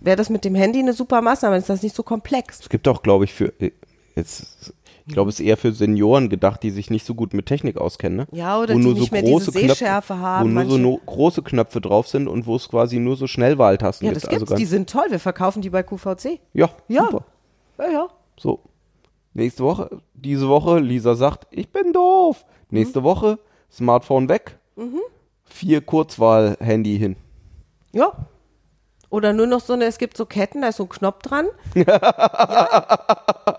wäre 0.00 0.16
das 0.16 0.30
mit 0.30 0.44
dem 0.46 0.54
Handy 0.54 0.78
eine 0.78 0.94
super 0.94 1.20
Maßnahme, 1.20 1.58
ist 1.58 1.68
das 1.68 1.82
nicht 1.82 1.94
so 1.94 2.02
komplex. 2.02 2.60
Es 2.60 2.68
gibt 2.70 2.88
auch, 2.88 3.02
glaube 3.02 3.24
ich, 3.24 3.34
für 3.34 3.52
jetzt, 4.16 4.72
ich 5.10 5.14
glaube, 5.14 5.28
es 5.30 5.40
ist 5.40 5.44
eher 5.46 5.56
für 5.56 5.72
Senioren 5.72 6.28
gedacht, 6.28 6.62
die 6.62 6.70
sich 6.70 6.88
nicht 6.88 7.04
so 7.04 7.14
gut 7.14 7.34
mit 7.34 7.46
Technik 7.46 7.76
auskennen. 7.78 8.18
Ne? 8.18 8.26
Ja, 8.30 8.58
oder 8.60 8.74
wo 8.74 8.78
die 8.78 8.84
nur 8.84 8.94
nicht 8.94 9.08
so 9.08 9.12
mehr 9.12 9.22
diese 9.22 9.32
große 9.32 9.50
Knöpfe, 9.52 9.68
Sehschärfe 9.68 10.18
haben, 10.18 10.44
Wo 10.50 10.54
nur 10.54 10.62
so 10.64 10.68
manche. 10.78 10.82
no, 10.82 11.00
große 11.04 11.42
Knöpfe 11.42 11.80
drauf 11.80 12.06
sind 12.08 12.28
und 12.28 12.46
wo 12.46 12.54
es 12.56 12.68
quasi 12.68 12.98
nur 13.00 13.16
so 13.16 13.26
Schnellwahltasten 13.26 14.06
Ja, 14.06 14.12
gibt. 14.12 14.22
das 14.24 14.30
gibt's, 14.30 14.42
also 14.44 14.54
die 14.56 14.64
sind 14.66 14.88
toll, 14.88 15.06
wir 15.10 15.18
verkaufen 15.18 15.62
die 15.62 15.70
bei 15.70 15.82
QVC. 15.82 16.38
ja, 16.54 16.70
Ja. 16.88 17.06
super. 17.10 17.24
Ja, 17.78 17.90
ja. 17.90 18.08
So. 18.38 18.60
Nächste 19.34 19.64
Woche, 19.64 20.00
diese 20.14 20.48
Woche, 20.48 20.78
Lisa 20.78 21.14
sagt, 21.14 21.46
ich 21.50 21.70
bin 21.70 21.92
doof. 21.92 22.44
Nächste 22.70 23.02
Woche, 23.02 23.38
Smartphone 23.70 24.28
weg. 24.28 24.58
Vier 25.44 25.80
Kurzwahl-Handy 25.80 26.98
hin. 26.98 27.16
Ja. 27.92 28.12
Oder 29.10 29.32
nur 29.32 29.46
noch 29.48 29.60
so 29.60 29.72
eine, 29.72 29.86
es 29.86 29.98
gibt 29.98 30.16
so 30.16 30.24
Ketten, 30.24 30.62
da 30.62 30.68
ist 30.68 30.76
so 30.76 30.84
ein 30.84 30.88
Knopf 30.88 31.22
dran. 31.22 31.46
ja. 31.74 31.98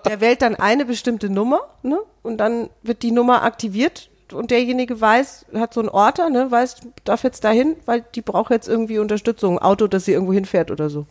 Der 0.05 0.21
wählt 0.21 0.41
dann 0.41 0.55
eine 0.55 0.85
bestimmte 0.85 1.29
Nummer, 1.29 1.59
ne? 1.83 1.99
Und 2.23 2.37
dann 2.37 2.69
wird 2.83 3.03
die 3.03 3.11
Nummer 3.11 3.43
aktiviert 3.43 4.09
und 4.33 4.51
derjenige 4.51 4.99
weiß, 4.99 5.47
hat 5.55 5.73
so 5.73 5.81
einen 5.81 5.89
Orter, 5.89 6.29
ne, 6.29 6.49
weiß, 6.49 6.77
darf 7.03 7.23
jetzt 7.23 7.43
dahin, 7.43 7.75
weil 7.85 8.05
die 8.15 8.21
braucht 8.21 8.51
jetzt 8.51 8.69
irgendwie 8.69 8.99
Unterstützung, 8.99 9.57
ein 9.57 9.63
Auto, 9.63 9.87
dass 9.87 10.05
sie 10.05 10.13
irgendwo 10.13 10.33
hinfährt 10.33 10.71
oder 10.71 10.89
so. 10.89 11.05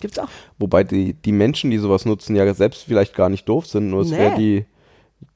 Gibt's 0.00 0.18
auch. 0.18 0.28
Wobei 0.58 0.84
die, 0.84 1.14
die 1.14 1.32
Menschen, 1.32 1.70
die 1.70 1.78
sowas 1.78 2.04
nutzen, 2.04 2.36
ja 2.36 2.52
selbst 2.54 2.84
vielleicht 2.84 3.14
gar 3.14 3.28
nicht 3.28 3.48
doof 3.48 3.66
sind, 3.66 3.90
nur 3.90 4.02
es 4.02 4.10
Nee. 4.10 4.18
wäre 4.18 4.36
die, 4.36 4.66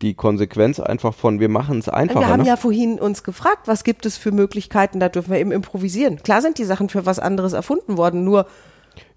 die 0.02 0.14
Konsequenz 0.14 0.78
einfach 0.80 1.14
von, 1.14 1.40
wir 1.40 1.48
machen 1.48 1.78
es 1.78 1.88
einfacher. 1.88 2.20
wir 2.20 2.28
haben 2.28 2.42
ne? 2.42 2.48
ja 2.48 2.56
vorhin 2.56 2.98
uns 2.98 3.22
gefragt, 3.22 3.66
was 3.66 3.84
gibt 3.84 4.06
es 4.06 4.16
für 4.16 4.30
Möglichkeiten, 4.32 5.00
da 5.00 5.08
dürfen 5.08 5.30
wir 5.30 5.38
eben 5.38 5.52
improvisieren. 5.52 6.22
Klar 6.22 6.42
sind 6.42 6.58
die 6.58 6.64
Sachen 6.64 6.88
für 6.88 7.06
was 7.06 7.18
anderes 7.18 7.52
erfunden 7.52 7.96
worden, 7.96 8.24
nur 8.24 8.46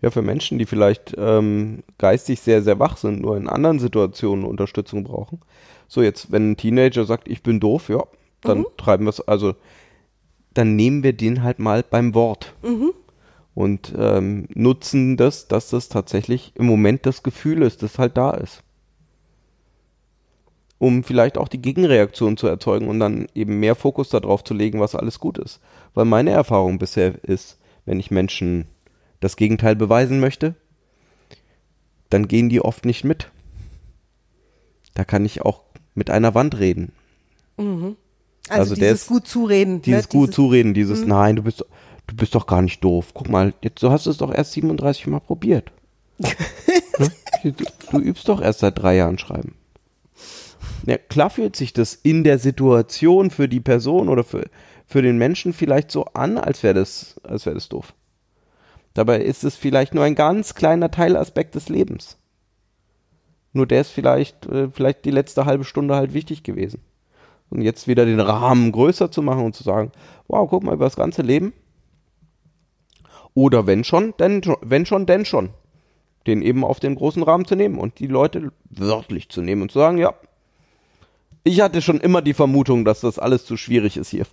Ja, 0.02 0.10
für 0.12 0.22
Menschen, 0.22 0.60
die 0.60 0.66
vielleicht 0.66 1.16
ähm, 1.18 1.84
geistig 1.98 2.40
sehr, 2.42 2.62
sehr 2.62 2.80
wach 2.80 2.98
sind, 2.98 3.22
nur 3.22 3.38
in 3.38 3.50
anderen 3.50 3.80
Situationen 3.80 4.46
Unterstützung 4.46 5.04
brauchen. 5.04 5.40
So, 5.88 6.02
jetzt, 6.02 6.32
wenn 6.32 6.52
ein 6.52 6.58
Teenager 6.58 7.06
sagt, 7.06 7.28
ich 7.28 7.44
bin 7.44 7.60
doof, 7.60 7.90
ja, 7.90 8.04
dann 8.42 8.60
Mhm. 8.60 8.66
treiben 8.78 9.06
wir 9.06 9.10
es, 9.10 9.22
also 9.22 9.56
dann 10.54 10.76
nehmen 10.76 11.04
wir 11.04 11.14
den 11.14 11.44
halt 11.44 11.60
mal 11.60 11.84
beim 11.84 12.14
Wort. 12.14 12.54
Mhm. 12.64 12.92
Und 13.56 13.94
ähm, 13.98 14.48
nutzen 14.54 15.16
das, 15.18 15.48
dass 15.48 15.70
das 15.70 15.88
tatsächlich 15.90 16.54
im 16.56 16.66
Moment 16.66 17.06
das 17.06 17.22
Gefühl 17.22 17.62
ist, 17.62 17.84
das 17.84 18.00
halt 18.00 18.18
da 18.18 18.32
ist. 18.32 18.64
Um 20.84 21.06
vielleicht 21.06 21.38
auch 21.38 21.48
die 21.48 21.62
Gegenreaktion 21.62 22.36
zu 22.36 22.46
erzeugen 22.48 22.90
und 22.90 23.00
dann 23.00 23.28
eben 23.34 23.58
mehr 23.62 23.74
Fokus 23.74 24.10
darauf 24.10 24.44
zu 24.44 24.54
legen, 24.54 24.82
was 24.82 24.96
alles 24.96 25.18
gut 25.22 25.38
ist. 25.38 25.62
Weil 25.94 26.04
meine 26.04 26.32
Erfahrung 26.32 26.78
bisher 26.78 27.24
ist, 27.24 27.58
wenn 27.86 28.02
ich 28.02 28.12
Menschen 28.12 28.66
das 29.22 29.38
Gegenteil 29.38 29.78
beweisen 29.78 30.20
möchte, 30.20 30.56
dann 32.10 32.28
gehen 32.28 32.50
die 32.50 32.60
oft 32.60 32.84
nicht 32.84 33.06
mit. 33.06 33.30
Da 34.94 35.06
kann 35.06 35.24
ich 35.24 35.42
auch 35.42 35.62
mit 35.96 36.10
einer 36.10 36.36
Wand 36.36 36.60
reden. 36.60 36.92
also, 37.56 37.96
Also 38.50 38.76
der 38.76 38.90
dieses 38.90 39.04
ist- 39.04 39.08
gut 39.08 39.26
zureden. 39.26 39.82
Dieses 39.82 40.12
ne? 40.12 40.20
gut 40.20 40.34
zureden, 40.34 40.74
dieses 40.74 41.06
Nein, 41.06 41.38
du 41.38 41.44
bist, 41.44 41.64
du 42.08 42.16
bist 42.18 42.36
doch 42.36 42.46
gar 42.46 42.62
nicht 42.62 42.84
doof. 42.84 43.12
Guck 43.14 43.30
mal, 43.30 43.54
jetzt, 43.62 43.82
du 43.82 43.90
hast 43.90 44.06
es 44.06 44.18
doch 44.18 44.34
erst 44.34 44.52
37 44.52 45.08
Mal 45.08 45.22
probiert. 45.22 45.72
ne? 46.18 46.30
du, 47.44 47.54
du 47.92 48.00
übst 48.00 48.28
doch 48.28 48.42
erst 48.42 48.60
seit 48.60 48.78
drei 48.78 48.98
Jahren 48.98 49.18
schreiben. 49.18 49.56
Ja, 50.86 50.98
klar 50.98 51.30
fühlt 51.30 51.56
sich 51.56 51.74
das 51.74 51.96
in 51.96 52.24
der 52.24 52.40
Situation 52.40 53.32
für 53.32 53.48
die 53.48 53.62
Person 53.62 54.10
oder 54.10 54.24
für, 54.24 54.50
für 54.86 55.02
den 55.02 55.18
Menschen 55.18 55.54
vielleicht 55.54 55.92
so 55.92 56.06
an, 56.06 56.38
als 56.38 56.62
wäre 56.62 56.74
das, 56.74 57.20
als 57.24 57.46
wäre 57.46 57.56
das 57.56 57.70
doof. 57.70 57.94
Dabei 58.94 59.22
ist 59.22 59.44
es 59.44 59.56
vielleicht 59.56 59.94
nur 59.94 60.04
ein 60.04 60.16
ganz 60.16 60.56
kleiner 60.56 60.92
Teilaspekt 60.92 61.56
des 61.56 61.70
Lebens. 61.70 62.18
Nur 63.54 63.66
der 63.66 63.82
ist 63.82 63.92
vielleicht, 63.92 64.46
äh, 64.48 64.70
vielleicht 64.70 65.06
die 65.06 65.12
letzte 65.12 65.46
halbe 65.46 65.64
Stunde 65.64 65.96
halt 65.96 66.14
wichtig 66.14 66.44
gewesen. 66.44 66.82
Und 67.50 67.62
jetzt 67.62 67.88
wieder 67.88 68.06
den 68.06 68.20
Rahmen 68.20 68.72
größer 68.72 69.12
zu 69.12 69.22
machen 69.22 69.46
und 69.46 69.56
zu 69.56 69.64
sagen, 69.64 69.92
wow, 70.28 70.50
guck 70.50 70.64
mal 70.64 70.74
über 70.74 70.86
das 70.86 70.96
ganze 70.96 71.22
Leben. 71.22 71.54
Oder 73.36 73.68
wenn 73.68 73.84
schon, 73.84 74.14
denn 74.20 74.42
wenn 74.62 74.86
schon, 74.86 75.06
denn 75.06 75.26
schon. 75.26 75.50
Den 76.26 76.42
eben 76.42 76.64
auf 76.64 76.80
den 76.80 76.96
großen 76.96 77.22
Rahmen 77.22 77.46
zu 77.46 77.56
nehmen 77.56 77.78
und 77.78 78.00
die 78.00 78.08
Leute 78.08 78.52
wörtlich 78.70 79.30
zu 79.30 79.42
nehmen 79.42 79.62
und 79.62 79.72
zu 79.72 79.80
sagen, 79.80 79.98
ja, 79.98 80.14
ich 81.44 81.62
hatte 81.62 81.82
schon 81.82 82.00
immer 82.00 82.22
die 82.22 82.34
Vermutung, 82.34 82.86
dass 82.86 83.02
das 83.02 83.20
alles 83.20 83.46
zu 83.46 83.58
schwierig 83.58 83.98
ist 83.98 84.10
hier. 84.10 84.26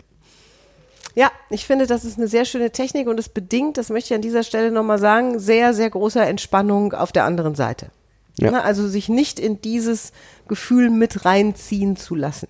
Ja, 1.15 1.31
ich 1.49 1.67
finde, 1.67 1.87
das 1.87 2.05
ist 2.05 2.19
eine 2.19 2.29
sehr 2.29 2.45
schöne 2.45 2.71
Technik 2.71 3.09
und 3.09 3.19
es 3.19 3.29
bedingt, 3.29 3.77
das 3.77 3.91
möchte 3.91 4.15
ich 4.15 4.17
an 4.17 4.23
dieser 4.23 4.45
Stelle 4.45 4.71
nochmal 4.71 4.99
sagen, 4.99 5.41
sehr, 5.41 5.75
sehr 5.75 5.91
großer 5.91 6.27
Entspannung 6.27 6.93
auf 6.93 7.11
der 7.11 7.25
anderen 7.25 7.57
Seite. 7.57 7.91
Ja. 8.39 8.53
Ne, 8.53 8.63
Also 8.63 8.87
sich 8.87 9.09
nicht 9.09 9.41
in 9.41 9.61
dieses 9.61 10.13
Gefühl 10.47 10.89
mit 10.89 11.25
reinziehen 11.25 11.97
zu 11.97 12.15
lassen. 12.15 12.49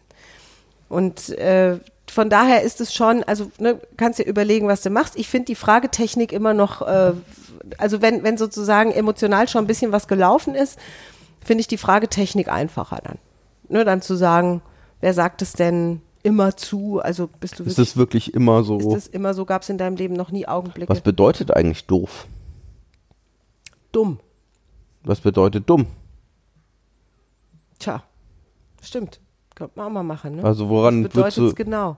Und 0.88 1.30
äh, 1.30 1.78
von 2.10 2.28
daher 2.28 2.62
ist 2.62 2.80
es 2.80 2.92
schon, 2.92 3.24
also 3.24 3.50
ne, 3.58 3.80
kannst 3.96 4.18
dir 4.18 4.24
überlegen, 4.24 4.68
was 4.68 4.82
du 4.82 4.90
machst. 4.90 5.16
Ich 5.16 5.28
finde 5.28 5.46
die 5.46 5.54
Fragetechnik 5.54 6.32
immer 6.32 6.52
noch, 6.52 6.82
äh, 6.82 7.12
also 7.78 8.02
wenn, 8.02 8.24
wenn 8.24 8.36
sozusagen 8.36 8.92
emotional 8.92 9.48
schon 9.48 9.64
ein 9.64 9.68
bisschen 9.68 9.92
was 9.92 10.06
gelaufen 10.06 10.54
ist, 10.54 10.78
finde 11.42 11.62
ich 11.62 11.68
die 11.68 11.78
Fragetechnik 11.78 12.48
einfacher 12.48 13.00
dann. 13.02 13.18
Ne, 13.70 13.84
dann 13.84 14.02
zu 14.02 14.16
sagen, 14.16 14.62
wer 15.00 15.14
sagt 15.14 15.42
es 15.42 15.52
denn 15.52 16.02
immer 16.24 16.56
zu? 16.56 17.00
Also 17.00 17.28
bist 17.28 17.58
du 17.58 17.62
Ist 17.64 17.76
wirklich, 17.78 17.88
es 17.88 17.96
wirklich 17.96 18.34
immer 18.34 18.64
so? 18.64 18.78
ist 18.78 18.86
es 18.96 19.06
immer 19.06 19.32
so, 19.32 19.44
gab 19.44 19.62
es 19.62 19.68
in 19.68 19.78
deinem 19.78 19.96
Leben 19.96 20.14
noch 20.14 20.30
nie 20.32 20.46
Augenblicke? 20.46 20.90
Was 20.90 21.00
bedeutet 21.00 21.54
eigentlich 21.56 21.86
doof? 21.86 22.26
Dumm. 23.92 24.18
Was 25.04 25.20
bedeutet 25.20 25.70
dumm? 25.70 25.86
Tja, 27.78 28.02
stimmt. 28.82 29.20
Könnte 29.54 29.72
man 29.78 29.86
auch 29.86 29.90
mal 29.90 30.02
machen, 30.02 30.36
ne? 30.36 30.44
Also 30.44 30.68
woran 30.68 31.04
Was 31.04 31.12
bedeutet 31.12 31.44
es 31.44 31.54
genau? 31.54 31.96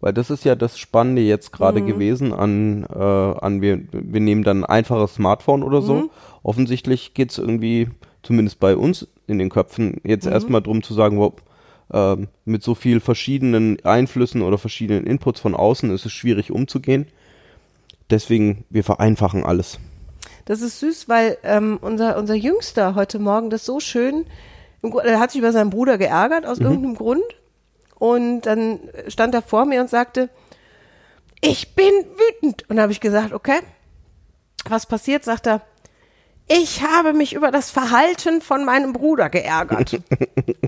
weil 0.00 0.12
das 0.12 0.28
ist 0.28 0.44
ja 0.44 0.54
das 0.54 0.78
Spannende 0.78 1.22
jetzt 1.22 1.52
gerade 1.52 1.80
Mhm. 1.80 1.86
gewesen 1.86 2.32
an, 2.34 2.84
äh, 2.84 2.98
an 3.02 3.62
wir, 3.62 3.80
wir 3.92 4.20
nehmen 4.20 4.44
dann 4.44 4.58
ein 4.62 4.64
einfaches 4.66 5.14
Smartphone 5.14 5.62
oder 5.62 5.80
so. 5.80 5.94
Mhm. 5.94 6.10
Offensichtlich 6.42 7.14
geht 7.14 7.30
es 7.30 7.38
irgendwie, 7.38 7.88
zumindest 8.22 8.60
bei 8.60 8.76
uns 8.76 9.08
in 9.26 9.38
den 9.38 9.50
Köpfen, 9.50 10.00
jetzt 10.04 10.26
Mhm. 10.26 10.32
erstmal 10.32 10.62
drum 10.62 10.82
zu 10.82 10.94
sagen, 10.94 11.18
wow, 11.18 11.32
ähm, 11.92 12.28
mit 12.44 12.62
so 12.62 12.74
viel 12.74 13.00
verschiedenen 13.00 13.84
Einflüssen 13.84 14.42
oder 14.42 14.58
verschiedenen 14.58 15.06
Inputs 15.06 15.40
von 15.40 15.54
außen 15.54 15.90
ist 15.90 16.06
es 16.06 16.12
schwierig 16.12 16.50
umzugehen. 16.50 17.06
Deswegen, 18.10 18.64
wir 18.70 18.84
vereinfachen 18.84 19.44
alles. 19.44 19.78
Das 20.44 20.62
ist 20.62 20.80
süß, 20.80 21.08
weil 21.08 21.38
ähm, 21.42 21.78
unser, 21.80 22.16
unser 22.16 22.34
Jüngster 22.34 22.94
heute 22.94 23.18
Morgen 23.18 23.50
das 23.50 23.64
so 23.64 23.80
schön, 23.80 24.26
er 25.04 25.18
hat 25.18 25.32
sich 25.32 25.40
über 25.40 25.50
seinen 25.52 25.70
Bruder 25.70 25.98
geärgert 25.98 26.46
aus 26.46 26.58
irgendeinem 26.58 26.94
Grund 26.94 27.24
und 27.98 28.42
dann 28.42 28.78
stand 29.08 29.34
er 29.34 29.42
vor 29.42 29.64
mir 29.64 29.80
und 29.80 29.90
sagte, 29.90 30.28
ich 31.40 31.74
bin 31.74 31.92
wütend. 31.92 32.68
Und 32.68 32.76
da 32.76 32.82
habe 32.82 32.92
ich 32.92 33.00
gesagt, 33.00 33.32
okay, 33.32 33.58
was 34.68 34.86
passiert? 34.86 35.24
Sagt 35.24 35.46
er, 35.46 35.62
ich 36.48 36.82
habe 36.82 37.12
mich 37.12 37.34
über 37.34 37.50
das 37.50 37.70
Verhalten 37.70 38.40
von 38.40 38.64
meinem 38.64 38.92
Bruder 38.92 39.30
geärgert. 39.30 40.00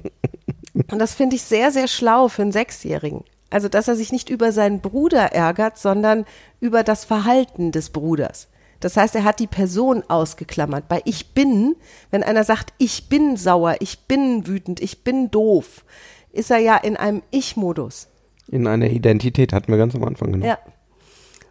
und 0.91 0.99
das 0.99 1.14
finde 1.14 1.37
ich 1.37 1.43
sehr, 1.43 1.71
sehr 1.71 1.88
schlau 1.88 2.29
für 2.29 2.43
einen 2.43 2.53
Sechsjährigen. 2.53 3.25
Also, 3.51 3.69
dass 3.69 3.88
er 3.88 3.97
sich 3.97 4.12
nicht 4.12 4.29
über 4.29 4.53
seinen 4.53 4.81
Bruder 4.81 5.33
ärgert, 5.33 5.79
sondern 5.79 6.27
über 6.61 6.83
das 6.83 7.05
Verhalten 7.05 7.73
des 7.73 7.91
Bruders. 7.91 8.49
Das 8.81 8.97
heißt, 8.97 9.14
er 9.17 9.25
hat 9.25 9.41
die 9.41 9.47
Person 9.47 10.05
ausgeklammert. 10.07 10.88
Bei 10.88 11.01
ich 11.05 11.33
bin, 11.35 11.75
wenn 12.11 12.23
einer 12.23 12.45
sagt, 12.45 12.73
ich 12.79 13.09
bin 13.09 13.37
sauer, 13.37 13.77
ich 13.81 14.01
bin 14.01 14.47
wütend, 14.47 14.81
ich 14.81 15.03
bin 15.03 15.31
doof, 15.31 15.85
ist 16.33 16.51
er 16.51 16.59
ja 16.59 16.77
in 16.77 16.97
einem 16.97 17.23
Ich-Modus. 17.31 18.09
In 18.49 18.67
einer 18.67 18.88
Identität 18.88 19.53
hatten 19.53 19.73
wir 19.73 19.79
ganz 19.79 19.95
am 19.95 20.05
Anfang 20.05 20.33
genau. 20.33 20.47
Ja. 20.47 20.59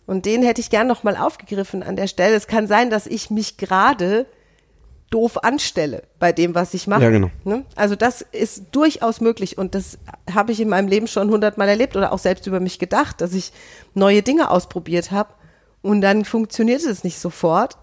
Und 0.07 0.25
den 0.25 0.41
hätte 0.41 0.61
ich 0.61 0.69
gern 0.69 0.87
nochmal 0.87 1.17
aufgegriffen 1.17 1.83
an 1.83 1.95
der 1.95 2.07
Stelle. 2.07 2.35
Es 2.35 2.47
kann 2.47 2.65
sein, 2.65 2.89
dass 2.89 3.05
ich 3.05 3.29
mich 3.29 3.57
gerade 3.57 4.25
doof 5.09 5.43
anstelle 5.43 6.03
bei 6.19 6.31
dem, 6.31 6.55
was 6.55 6.73
ich 6.73 6.87
mache. 6.87 7.03
Ja, 7.03 7.09
genau. 7.09 7.29
Ne? 7.43 7.65
Also 7.75 7.95
das 7.95 8.21
ist 8.21 8.65
durchaus 8.71 9.21
möglich 9.21 9.57
und 9.57 9.75
das 9.75 9.99
habe 10.33 10.51
ich 10.51 10.59
in 10.59 10.69
meinem 10.69 10.87
Leben 10.87 11.07
schon 11.07 11.29
hundertmal 11.29 11.69
erlebt 11.69 11.95
oder 11.95 12.11
auch 12.11 12.19
selbst 12.19 12.47
über 12.47 12.59
mich 12.59 12.79
gedacht, 12.79 13.21
dass 13.21 13.33
ich 13.33 13.53
neue 13.93 14.21
Dinge 14.21 14.49
ausprobiert 14.49 15.11
habe 15.11 15.29
und 15.81 16.01
dann 16.01 16.25
funktionierte 16.25 16.89
es 16.89 17.03
nicht 17.03 17.19
sofort 17.19 17.77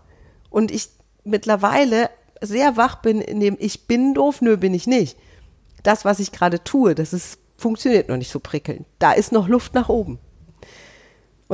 und 0.51 0.71
ich 0.71 0.91
mittlerweile 1.25 2.11
sehr 2.41 2.77
wach 2.77 2.97
bin 2.97 3.21
in 3.21 3.41
dem 3.41 3.57
ich 3.59 3.87
bin 3.87 4.13
doof, 4.13 4.43
nö, 4.43 4.57
bin 4.57 4.75
ich 4.75 4.87
nicht. 4.87 5.17
Das, 5.83 6.05
was 6.05 6.21
ich 6.21 6.33
gerade 6.33 6.63
tue, 6.63 6.95
das 6.95 7.13
ist, 7.13 7.39
funktioniert 7.57 8.09
noch 8.09 8.17
nicht 8.17 8.31
so 8.31 8.41
prickelnd. 8.41 8.87
Da 8.99 9.13
ist 9.13 9.33
noch 9.33 9.49
Luft 9.49 9.75
nach 9.75 9.89
oben. 9.89 10.19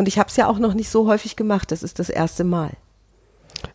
Und 0.00 0.08
ich 0.08 0.18
habe 0.18 0.30
es 0.30 0.36
ja 0.36 0.48
auch 0.48 0.58
noch 0.58 0.72
nicht 0.72 0.88
so 0.88 1.06
häufig 1.06 1.36
gemacht. 1.36 1.70
Das 1.72 1.82
ist 1.82 1.98
das 1.98 2.08
erste 2.08 2.42
Mal. 2.42 2.70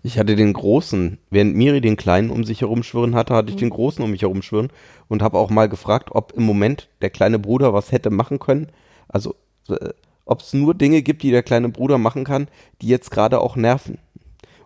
Ich 0.02 0.18
hatte 0.18 0.36
den 0.36 0.54
Großen, 0.54 1.20
während 1.30 1.56
Miri 1.56 1.82
den 1.82 1.98
Kleinen 1.98 2.32
um 2.32 2.44
sich 2.44 2.62
herumschwirren 2.62 3.14
hatte, 3.14 3.34
Mhm. 3.34 3.38
hatte 3.38 3.50
ich 3.52 3.58
den 3.58 3.70
Großen 3.70 4.04
um 4.04 4.10
mich 4.10 4.24
herumschwirren 4.24 4.72
und 5.08 5.22
habe 5.22 5.38
auch 5.38 5.52
mal 5.52 5.70
gefragt, 5.70 6.10
ob 6.14 6.32
im 6.32 6.42
Moment 6.42 6.90
der 7.04 7.12
kleine 7.12 7.38
Bruder 7.38 7.76
was 7.76 7.92
hätte 7.92 8.10
machen 8.10 8.40
können. 8.40 8.72
Also, 9.08 9.36
äh, 9.70 9.90
ob 10.26 10.42
es 10.42 10.52
nur 10.54 10.74
Dinge 10.74 11.04
gibt, 11.04 11.22
die 11.22 11.30
der 11.30 11.44
kleine 11.44 11.70
Bruder 11.70 12.00
machen 12.00 12.24
kann, 12.24 12.48
die 12.82 12.88
jetzt 12.88 13.12
gerade 13.12 13.40
auch 13.40 13.56
nerven. 13.56 14.00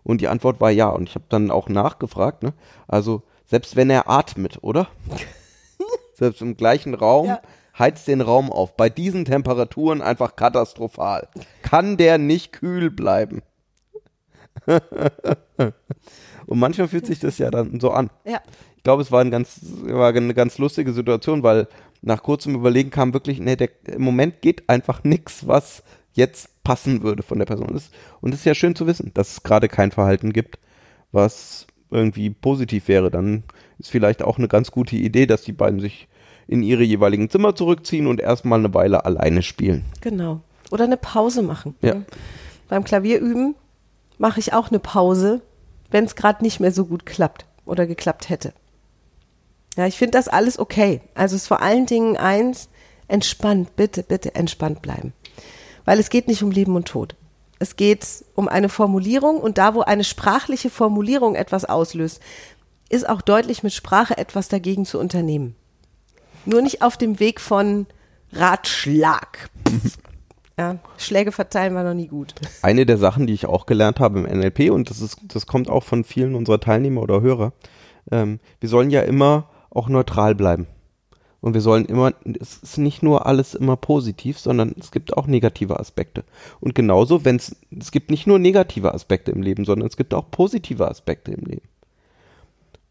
Und 0.03 0.21
die 0.21 0.29
Antwort 0.29 0.61
war 0.61 0.71
ja. 0.71 0.87
Und 0.87 1.09
ich 1.09 1.15
habe 1.15 1.25
dann 1.27 1.51
auch 1.51 1.67
nachgefragt, 1.67 2.41
ne? 2.41 2.53
Also, 2.87 3.21
selbst 3.47 3.75
wenn 3.75 3.89
er 3.89 4.09
atmet, 4.09 4.59
oder? 4.61 4.87
selbst 6.13 6.41
im 6.41 6.55
gleichen 6.55 6.93
Raum, 6.93 7.27
Ja. 7.27 7.41
Heizt 7.79 8.07
den 8.07 8.21
Raum 8.21 8.51
auf. 8.51 8.75
Bei 8.75 8.89
diesen 8.89 9.25
Temperaturen 9.25 10.01
einfach 10.01 10.35
katastrophal. 10.35 11.27
Kann 11.63 11.97
der 11.97 12.17
nicht 12.17 12.51
kühl 12.51 12.91
bleiben? 12.91 13.41
Und 16.45 16.59
manchmal 16.59 16.87
fühlt 16.87 17.05
sich 17.05 17.19
das 17.19 17.37
ja 17.37 17.49
dann 17.51 17.79
so 17.79 17.91
an. 17.91 18.09
Ja. 18.25 18.41
Ich 18.77 18.83
glaube, 18.83 19.01
es 19.01 19.11
war, 19.11 19.21
ein 19.21 19.31
ganz, 19.31 19.59
war 19.83 20.09
eine 20.13 20.33
ganz 20.33 20.57
lustige 20.57 20.93
Situation, 20.93 21.43
weil 21.43 21.67
nach 22.01 22.23
kurzem 22.23 22.55
Überlegen 22.55 22.89
kam 22.91 23.13
wirklich, 23.13 23.39
nee, 23.39 23.55
der, 23.55 23.69
im 23.87 24.01
Moment 24.01 24.41
geht 24.41 24.69
einfach 24.69 25.03
nichts, 25.03 25.47
was 25.47 25.83
jetzt 26.13 26.63
passen 26.63 27.03
würde 27.03 27.23
von 27.23 27.39
der 27.39 27.45
Person. 27.45 27.69
Das- 27.73 27.91
Und 28.21 28.33
es 28.33 28.39
ist 28.41 28.45
ja 28.45 28.55
schön 28.55 28.75
zu 28.75 28.87
wissen, 28.87 29.11
dass 29.13 29.31
es 29.33 29.43
gerade 29.43 29.67
kein 29.67 29.91
Verhalten 29.91 30.33
gibt, 30.33 30.59
was 31.11 31.67
irgendwie 31.91 32.29
positiv 32.29 32.87
wäre. 32.87 33.11
Dann 33.11 33.43
ist 33.79 33.91
vielleicht 33.91 34.23
auch 34.23 34.37
eine 34.37 34.47
ganz 34.47 34.71
gute 34.71 34.95
Idee, 34.95 35.25
dass 35.25 35.41
die 35.43 35.53
beiden 35.53 35.79
sich 35.79 36.07
in 36.49 36.63
ihre 36.63 36.83
jeweiligen 36.83 37.29
Zimmer 37.29 37.55
zurückziehen 37.55 38.07
und 38.07 38.19
erstmal 38.19 38.59
eine 38.59 38.73
Weile 38.73 39.05
alleine 39.05 39.43
spielen. 39.43 39.85
Genau. 40.01 40.41
Oder 40.71 40.85
eine 40.85 40.97
Pause 40.97 41.43
machen. 41.43 41.75
Ja. 41.81 41.93
ne? 41.93 42.05
Beim 42.67 42.83
Klavierüben 42.83 43.55
mache 44.17 44.39
ich 44.39 44.51
auch 44.53 44.69
eine 44.69 44.79
Pause, 44.79 45.41
wenn 45.91 46.05
es 46.05 46.15
gerade 46.15 46.43
nicht 46.43 46.59
mehr 46.59 46.71
so 46.71 46.85
gut 46.85 47.05
klappt 47.05 47.45
oder 47.65 47.85
geklappt 47.85 48.29
hätte. 48.29 48.53
Ja, 49.77 49.85
ich 49.85 49.97
finde 49.97 50.17
das 50.17 50.27
alles 50.27 50.57
okay. 50.57 51.01
Also 51.13 51.35
es 51.35 51.43
ist 51.43 51.47
vor 51.47 51.61
allen 51.61 51.85
Dingen 51.85 52.17
eins, 52.17 52.69
entspannt, 53.07 53.75
bitte, 53.75 54.01
bitte 54.01 54.33
entspannt 54.33 54.81
bleiben. 54.81 55.13
Weil 55.85 55.99
es 55.99 56.09
geht 56.09 56.27
nicht 56.27 56.41
um 56.41 56.49
Leben 56.49 56.75
und 56.75 56.87
Tod. 56.87 57.15
Es 57.59 57.75
geht 57.75 58.07
um 58.33 58.47
eine 58.47 58.69
Formulierung 58.69 59.39
und 59.39 59.59
da, 59.59 59.75
wo 59.75 59.81
eine 59.81 60.03
sprachliche 60.03 60.71
Formulierung 60.71 61.35
etwas 61.35 61.65
auslöst, 61.65 62.21
ist 62.89 63.07
auch 63.07 63.21
deutlich 63.21 63.61
mit 63.61 63.73
Sprache 63.73 64.17
etwas 64.17 64.47
dagegen 64.47 64.85
zu 64.85 64.99
unternehmen. 64.99 65.55
Nur 66.45 66.61
nicht 66.61 66.81
auf 66.81 66.97
dem 66.97 67.19
Weg 67.19 67.39
von 67.39 67.85
Ratschlag. 68.33 69.49
Ja, 70.57 70.77
Schläge 70.97 71.31
verteilen 71.31 71.73
war 71.73 71.85
noch 71.85 71.93
nie 71.93 72.09
gut. 72.09 72.35
Eine 72.61 72.85
der 72.85 72.97
Sachen, 72.97 73.27
die 73.27 73.33
ich 73.33 73.45
auch 73.45 73.65
gelernt 73.65 74.01
habe 74.01 74.19
im 74.19 74.25
NLP, 74.25 74.71
und 74.71 74.89
das 74.89 74.99
ist, 74.99 75.17
das 75.23 75.47
kommt 75.47 75.69
auch 75.69 75.85
von 75.85 76.03
vielen 76.03 76.35
unserer 76.35 76.59
Teilnehmer 76.59 77.01
oder 77.01 77.21
Hörer, 77.21 77.53
ähm, 78.11 78.41
wir 78.59 78.67
sollen 78.67 78.89
ja 78.89 79.03
immer 79.03 79.47
auch 79.69 79.87
neutral 79.87 80.35
bleiben. 80.35 80.67
Und 81.39 81.53
wir 81.53 81.61
sollen 81.61 81.85
immer, 81.85 82.13
es 82.25 82.57
ist 82.57 82.77
nicht 82.77 83.01
nur 83.01 83.25
alles 83.25 83.53
immer 83.53 83.77
positiv, 83.77 84.37
sondern 84.37 84.75
es 84.77 84.91
gibt 84.91 85.15
auch 85.15 85.27
negative 85.27 85.79
Aspekte. 85.79 86.25
Und 86.59 86.75
genauso, 86.75 87.23
wenn 87.23 87.37
es, 87.37 87.55
es 87.79 87.91
gibt 87.91 88.11
nicht 88.11 88.27
nur 88.27 88.37
negative 88.37 88.93
Aspekte 88.93 89.31
im 89.31 89.41
Leben, 89.41 89.63
sondern 89.63 89.87
es 89.87 89.95
gibt 89.95 90.13
auch 90.13 90.29
positive 90.29 90.89
Aspekte 90.89 91.31
im 91.31 91.45
Leben. 91.45 91.67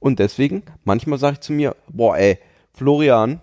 Und 0.01 0.21
deswegen, 0.21 0.63
manchmal 0.85 1.19
sage 1.19 1.35
ich 1.35 1.41
zu 1.41 1.53
mir, 1.53 1.77
boah, 1.89 2.17
ey, 2.17 2.39
Florian, 2.79 3.41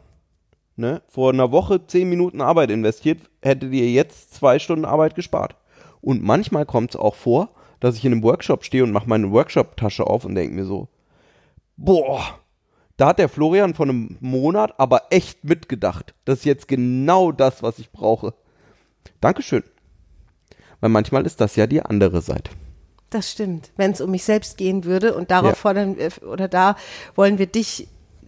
ne, 0.78 1.02
vor 1.10 1.34
einer 1.34 1.52
Woche 1.52 1.86
zehn 1.86 2.10
Minuten 2.10 2.40
Arbeit 2.42 2.72
investiert, 2.72 3.20
hätte 3.42 3.70
dir 3.70 3.92
jetzt 3.92 4.34
zwei 4.34 4.60
Stunden 4.60 4.86
Arbeit 4.86 5.14
gespart. 5.16 5.56
Und 6.00 6.24
manchmal 6.24 6.66
kommt 6.66 6.92
es 6.92 6.96
auch 6.96 7.16
vor, 7.16 7.50
dass 7.82 7.98
ich 7.98 8.06
in 8.06 8.14
einem 8.14 8.24
Workshop 8.24 8.64
stehe 8.64 8.84
und 8.84 8.94
mache 8.94 9.10
meine 9.10 9.32
Workshop-Tasche 9.32 10.08
auf 10.08 10.24
und 10.24 10.36
denke 10.36 10.56
mir 10.56 10.64
so, 10.66 10.88
boah, 11.76 12.22
da 12.96 13.08
hat 13.08 13.20
der 13.20 13.28
Florian 13.28 13.74
vor 13.74 13.86
einem 13.88 14.16
Monat 14.22 14.74
aber 14.80 15.04
echt 15.10 15.44
mitgedacht. 15.44 16.14
Das 16.24 16.40
ist 16.40 16.46
jetzt 16.46 16.70
genau 16.70 17.34
das, 17.34 17.62
was 17.62 17.78
ich 17.78 17.92
brauche. 17.92 18.34
Dankeschön. 19.20 19.64
Weil 20.80 20.92
manchmal 20.92 21.26
ist 21.26 21.42
das 21.42 21.58
ja 21.58 21.68
die 21.68 21.82
andere 21.82 22.22
Seite. 22.22 22.52
Das 23.10 23.32
stimmt. 23.32 23.72
Wenn 23.76 23.92
es 23.92 24.00
um 24.02 24.12
mich 24.12 24.24
selbst 24.24 24.58
gehen 24.58 24.86
würde 24.86 25.14
und 25.14 25.30
darauf 25.30 25.52
Ja. 25.52 25.56
fordern 25.56 25.98
wir, 25.98 26.10
oder 26.26 26.48
da 26.48 26.76
wollen 27.16 27.38
wir 27.38 27.48
dich, 27.48 27.88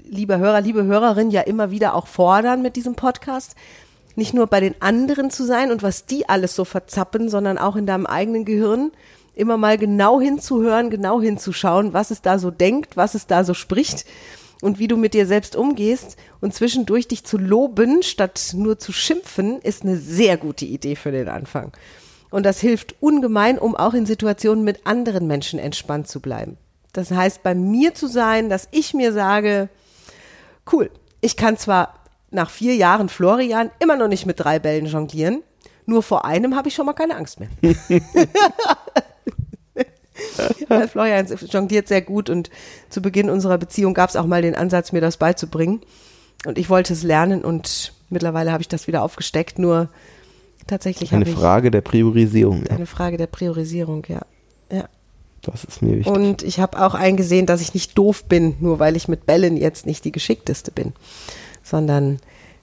lieber 0.09 0.37
Hörer, 0.37 0.61
liebe 0.61 0.83
Hörerin, 0.83 1.31
ja 1.31 1.41
immer 1.41 1.71
wieder 1.71 1.95
auch 1.95 2.07
fordern 2.07 2.61
mit 2.61 2.75
diesem 2.75 2.95
Podcast. 2.95 3.55
Nicht 4.15 4.33
nur 4.33 4.47
bei 4.47 4.59
den 4.59 4.81
anderen 4.81 5.29
zu 5.29 5.45
sein 5.45 5.71
und 5.71 5.83
was 5.83 6.05
die 6.05 6.27
alles 6.27 6.55
so 6.55 6.65
verzappen, 6.65 7.29
sondern 7.29 7.57
auch 7.57 7.75
in 7.75 7.85
deinem 7.85 8.05
eigenen 8.05 8.45
Gehirn 8.45 8.91
immer 9.35 9.57
mal 9.57 9.77
genau 9.77 10.19
hinzuhören, 10.19 10.89
genau 10.89 11.21
hinzuschauen, 11.21 11.93
was 11.93 12.09
es 12.11 12.21
da 12.21 12.39
so 12.39 12.49
denkt, 12.49 12.97
was 12.97 13.13
es 13.13 13.27
da 13.27 13.43
so 13.43 13.53
spricht 13.53 14.05
und 14.61 14.79
wie 14.79 14.87
du 14.87 14.97
mit 14.97 15.13
dir 15.13 15.27
selbst 15.27 15.55
umgehst 15.55 16.17
und 16.41 16.53
zwischendurch 16.53 17.07
dich 17.07 17.23
zu 17.23 17.37
loben, 17.37 18.01
statt 18.01 18.53
nur 18.55 18.79
zu 18.79 18.91
schimpfen, 18.91 19.61
ist 19.61 19.83
eine 19.83 19.97
sehr 19.97 20.37
gute 20.37 20.65
Idee 20.65 20.95
für 20.95 21.11
den 21.11 21.29
Anfang. 21.29 21.71
Und 22.29 22.45
das 22.45 22.59
hilft 22.59 22.95
ungemein, 22.99 23.59
um 23.59 23.75
auch 23.75 23.93
in 23.93 24.05
Situationen 24.05 24.63
mit 24.63 24.85
anderen 24.85 25.27
Menschen 25.27 25.59
entspannt 25.59 26.07
zu 26.07 26.19
bleiben. 26.19 26.57
Das 26.93 27.11
heißt, 27.11 27.43
bei 27.43 27.53
mir 27.53 27.93
zu 27.93 28.07
sein, 28.07 28.49
dass 28.49 28.67
ich 28.71 28.93
mir 28.93 29.13
sage, 29.13 29.69
cool, 30.71 30.89
ich 31.21 31.37
kann 31.37 31.57
zwar 31.57 31.93
nach 32.29 32.49
vier 32.49 32.75
Jahren 32.75 33.09
Florian 33.09 33.71
immer 33.79 33.95
noch 33.95 34.07
nicht 34.07 34.25
mit 34.25 34.39
drei 34.39 34.59
Bällen 34.59 34.85
jonglieren. 34.85 35.43
Nur 35.85 36.03
vor 36.03 36.25
einem 36.25 36.55
habe 36.55 36.67
ich 36.67 36.75
schon 36.75 36.85
mal 36.85 36.93
keine 36.93 37.15
Angst 37.15 37.39
mehr. 37.39 37.49
Weil 40.67 40.87
Florian 40.87 41.27
jongliert 41.49 41.87
sehr 41.87 42.01
gut 42.01 42.29
und 42.29 42.49
zu 42.89 43.01
Beginn 43.01 43.29
unserer 43.29 43.57
Beziehung 43.57 43.93
gab 43.93 44.09
es 44.09 44.17
auch 44.17 44.25
mal 44.25 44.41
den 44.41 44.55
Ansatz, 44.55 44.91
mir 44.91 44.99
das 45.01 45.17
beizubringen. 45.17 45.81
Und 46.45 46.57
ich 46.57 46.69
wollte 46.69 46.93
es 46.93 47.03
lernen 47.03 47.43
und 47.43 47.93
mittlerweile 48.09 48.51
habe 48.51 48.61
ich 48.61 48.67
das 48.67 48.87
wieder 48.87 49.03
aufgesteckt. 49.03 49.59
Nur 49.59 49.89
tatsächlich 50.67 51.13
Eine 51.13 51.25
Frage 51.25 51.71
der 51.71 51.81
Priorisierung. 51.81 52.65
Ja. 52.65 52.75
eine 52.75 52.85
Frage 52.85 53.17
der 53.17 53.27
Priorisierung, 53.27 54.05
ja. 54.07 54.21
ja. 54.71 54.89
Das 55.41 55.63
ist 55.63 55.81
mir 55.81 55.97
wichtig. 55.97 56.13
Und 56.13 56.43
ich 56.43 56.59
habe 56.59 56.83
auch 56.83 56.93
eingesehen, 56.93 57.45
dass 57.45 57.61
ich 57.61 57.73
nicht 57.73 57.97
doof 57.97 58.25
bin, 58.25 58.55
nur 58.59 58.79
weil 58.79 58.95
ich 58.95 59.07
mit 59.07 59.25
Bällen 59.25 59.57
jetzt 59.57 59.85
nicht 59.85 60.03
die 60.03 60.11
geschickteste 60.11 60.71
bin, 60.71 60.93
sondern 61.63 62.19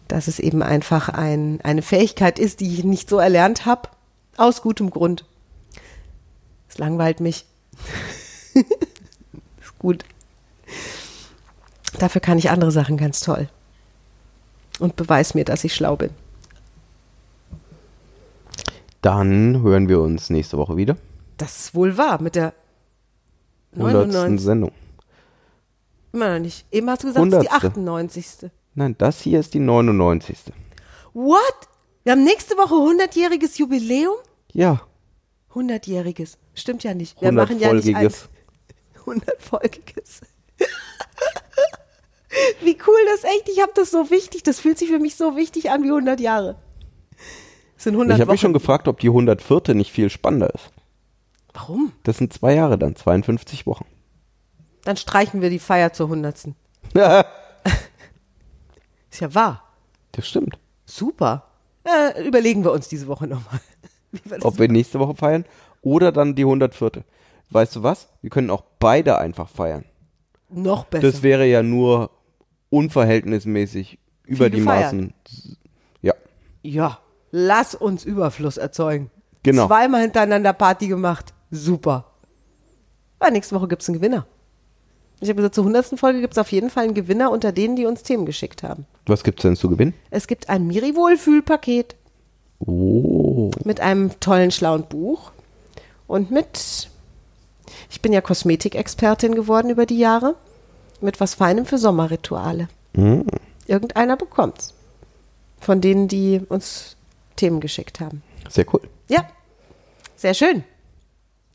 dass 0.08 0.28
es 0.28 0.38
eben 0.38 0.62
einfach 0.62 1.08
ein, 1.08 1.60
eine 1.62 1.82
Fähigkeit 1.82 2.38
ist, 2.38 2.60
die 2.60 2.72
ich 2.74 2.84
nicht 2.84 3.08
so 3.08 3.18
erlernt 3.18 3.64
habe, 3.64 3.88
aus 4.36 4.62
gutem 4.62 4.90
Grund. 4.90 5.24
Es 6.68 6.78
langweilt 6.78 7.20
mich. 7.20 7.46
ist 8.54 9.78
gut. 9.78 10.04
Dafür 11.98 12.20
kann 12.20 12.38
ich 12.38 12.50
andere 12.50 12.72
Sachen 12.72 12.96
ganz 12.96 13.20
toll. 13.20 13.48
Und 14.80 14.96
beweis 14.96 15.34
mir, 15.34 15.44
dass 15.44 15.64
ich 15.64 15.74
schlau 15.74 15.96
bin. 15.96 16.10
Dann 19.00 19.62
hören 19.62 19.88
wir 19.88 20.00
uns 20.00 20.30
nächste 20.30 20.58
Woche 20.58 20.76
wieder. 20.76 20.96
Das 21.36 21.58
ist 21.58 21.74
wohl 21.74 21.96
wahr 21.96 22.20
mit 22.20 22.34
der 22.34 22.52
100. 23.76 24.08
99. 24.08 24.44
Sendung. 24.44 24.72
Immer 26.12 26.34
noch 26.34 26.40
nicht. 26.40 26.66
Eben 26.70 26.88
hast 26.90 27.02
du 27.02 27.08
gesagt, 27.08 27.26
es 27.26 27.32
ist 27.32 27.42
die 27.42 27.50
100.. 27.50 27.64
98. 27.64 28.50
Nein, 28.74 28.94
das 28.98 29.20
hier 29.20 29.40
ist 29.40 29.54
die 29.54 29.60
99. 29.60 30.38
What? 31.12 31.40
Wir 32.02 32.12
haben 32.12 32.24
nächste 32.24 32.56
Woche 32.56 32.74
100-jähriges 32.74 33.58
Jubiläum? 33.58 34.14
Ja, 34.52 34.82
100-jähriges. 35.54 36.36
Stimmt 36.54 36.84
ja 36.84 36.94
nicht. 36.94 37.20
Wir 37.20 37.32
machen 37.32 37.58
ja 37.58 37.72
nicht 37.72 37.94
ein 37.94 38.08
100-folgiges. 38.08 38.28
100-folgiges. 39.06 40.20
Wie 42.62 42.76
cool 42.86 42.98
das 43.06 43.24
echt. 43.24 43.48
Ich 43.48 43.62
habe 43.62 43.72
das 43.74 43.90
so 43.90 44.10
wichtig. 44.10 44.42
Das 44.42 44.60
fühlt 44.60 44.78
sich 44.78 44.88
für 44.88 44.98
mich 44.98 45.14
so 45.14 45.36
wichtig 45.36 45.70
an 45.70 45.82
wie 45.84 45.90
100 45.90 46.18
Jahre. 46.20 46.56
Das 47.76 47.84
sind 47.84 47.94
100 47.94 48.16
Ich 48.16 48.20
habe 48.20 48.32
mich 48.32 48.40
schon 48.40 48.52
gefragt, 48.52 48.88
ob 48.88 48.98
die 48.98 49.08
104. 49.08 49.74
nicht 49.74 49.92
viel 49.92 50.10
spannender 50.10 50.52
ist. 50.52 50.70
Warum? 51.54 51.92
Das 52.02 52.18
sind 52.18 52.32
zwei 52.32 52.54
Jahre 52.54 52.76
dann, 52.78 52.96
52 52.96 53.66
Wochen. 53.66 53.86
Dann 54.84 54.96
streichen 54.96 55.40
wir 55.40 55.50
die 55.50 55.58
Feier 55.60 55.92
zur 55.92 56.06
100. 56.06 56.48
das 56.92 57.24
Ist 59.10 59.20
ja 59.20 59.34
wahr. 59.34 59.62
stimmt. 60.20 60.58
Super. 60.84 61.44
Äh, 61.84 62.26
überlegen 62.26 62.64
wir 62.64 62.72
uns 62.72 62.88
diese 62.88 63.06
Woche 63.06 63.26
nochmal. 63.26 63.60
Wir 64.24 64.36
das 64.36 64.44
Ob 64.44 64.60
wir 64.60 64.68
nächste 64.68 65.00
Woche 65.00 65.16
feiern 65.16 65.44
oder 65.82 66.12
dann 66.12 66.36
die 66.36 66.44
104. 66.44 67.02
Weißt 67.50 67.74
du 67.74 67.82
was? 67.82 68.06
Wir 68.22 68.30
können 68.30 68.48
auch 68.48 68.62
beide 68.78 69.18
einfach 69.18 69.48
feiern. 69.48 69.84
noch 70.50 70.84
besser. 70.84 71.02
Das 71.10 71.24
wäre 71.24 71.46
ja 71.46 71.64
nur 71.64 72.10
unverhältnismäßig 72.70 73.98
über 74.24 74.50
die 74.50 74.58
gefeiert. 74.58 74.92
Maßen. 74.92 75.14
Ja, 76.00 76.14
Ja, 76.62 76.98
lass 77.32 77.74
uns 77.74 78.04
Überfluss 78.04 78.56
erzeugen. 78.56 79.10
Genau. 79.42 79.66
Zweimal 79.66 80.02
hintereinander 80.02 80.52
Party 80.52 80.86
gemacht. 80.86 81.33
Super. 81.54 82.04
Aber 83.18 83.30
nächste 83.30 83.54
Woche 83.54 83.68
gibt's 83.68 83.88
einen 83.88 83.98
Gewinner. 83.98 84.26
Ich 85.20 85.28
habe 85.28 85.36
gesagt, 85.36 85.54
zur 85.54 85.64
100. 85.64 85.98
Folge 85.98 86.20
gibt's 86.20 86.36
auf 86.38 86.50
jeden 86.52 86.68
Fall 86.70 86.84
einen 86.84 86.94
Gewinner 86.94 87.30
unter 87.30 87.52
denen, 87.52 87.76
die 87.76 87.86
uns 87.86 88.02
Themen 88.02 88.26
geschickt 88.26 88.62
haben. 88.62 88.86
was 89.06 89.22
gibt's 89.24 89.42
denn 89.42 89.56
zu 89.56 89.68
gewinnen? 89.70 89.94
Es 90.10 90.26
gibt 90.26 90.48
ein 90.48 90.66
Miri-Wohlfühl-Paket 90.66 91.96
Oh, 92.60 93.50
mit 93.64 93.80
einem 93.80 94.18
tollen, 94.20 94.50
schlauen 94.50 94.84
Buch 94.84 95.32
und 96.06 96.30
mit, 96.30 96.88
ich 97.90 98.00
bin 98.00 98.12
ja 98.12 98.20
Kosmetikexpertin 98.20 99.34
geworden 99.34 99.70
über 99.70 99.86
die 99.86 99.98
Jahre, 99.98 100.34
mit 101.00 101.20
was 101.20 101.34
Feinem 101.34 101.66
für 101.66 101.78
Sommerrituale. 101.78 102.68
Irgendeiner 103.66 104.16
bekommt's. 104.16 104.72
Von 105.60 105.80
denen, 105.80 106.08
die 106.08 106.40
uns 106.48 106.96
Themen 107.36 107.60
geschickt 107.60 108.00
haben. 108.00 108.22
sehr 108.48 108.66
cool. 108.72 108.82
Ja, 109.08 109.26
sehr 110.16 110.34
schön. 110.34 110.64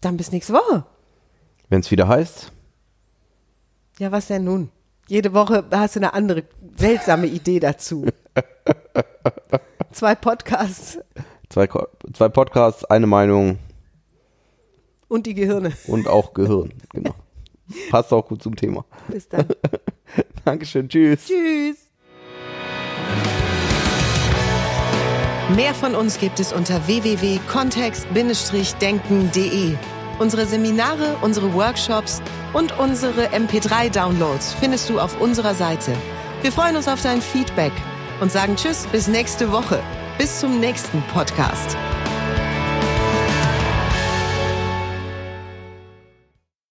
Dann 0.01 0.17
bis 0.17 0.31
nächste 0.31 0.53
Woche. 0.53 0.85
Wenn 1.69 1.81
es 1.81 1.91
wieder 1.91 2.07
heißt, 2.07 2.51
Ja, 3.99 4.11
was 4.11 4.27
denn 4.27 4.43
nun? 4.43 4.69
Jede 5.07 5.33
Woche 5.33 5.65
hast 5.71 5.95
du 5.95 5.99
eine 5.99 6.13
andere 6.13 6.43
seltsame 6.77 7.27
Idee 7.27 7.59
dazu. 7.59 8.05
Zwei 9.91 10.15
Podcasts 10.15 10.99
zwei, 11.49 11.67
zwei 12.13 12.29
Podcasts, 12.29 12.85
eine 12.85 13.07
Meinung 13.07 13.57
und 15.07 15.25
die 15.25 15.33
Gehirne. 15.33 15.73
und 15.87 16.07
auch 16.07 16.33
Gehirn. 16.33 16.71
Genau. 16.93 17.15
Passt 17.89 18.13
auch 18.13 18.27
gut 18.27 18.41
zum 18.43 18.55
Thema. 18.55 18.85
Bis 19.07 19.27
dann. 19.27 19.47
Dankeschön, 20.45 20.87
tschüss. 20.87 21.25
Tschüss. 21.25 21.78
Mehr 25.55 25.73
von 25.73 25.95
uns 25.95 26.19
gibt 26.19 26.39
es 26.39 26.53
unter 26.53 26.85
www.kontext-denken.de. 26.85 29.75
Unsere 30.19 30.45
Seminare, 30.45 31.17
unsere 31.21 31.55
Workshops 31.55 32.21
und 32.53 32.77
unsere 32.77 33.29
MP3-Downloads 33.29 34.53
findest 34.59 34.87
du 34.89 34.99
auf 34.99 35.19
unserer 35.19 35.55
Seite. 35.55 35.93
Wir 36.43 36.51
freuen 36.51 36.75
uns 36.75 36.87
auf 36.87 37.01
dein 37.01 37.19
Feedback 37.21 37.73
und 38.21 38.31
sagen 38.31 38.57
Tschüss 38.57 38.85
bis 38.91 39.07
nächste 39.07 39.51
Woche. 39.51 39.81
Bis 40.19 40.39
zum 40.39 40.59
nächsten 40.59 41.01
Podcast. 41.13 41.75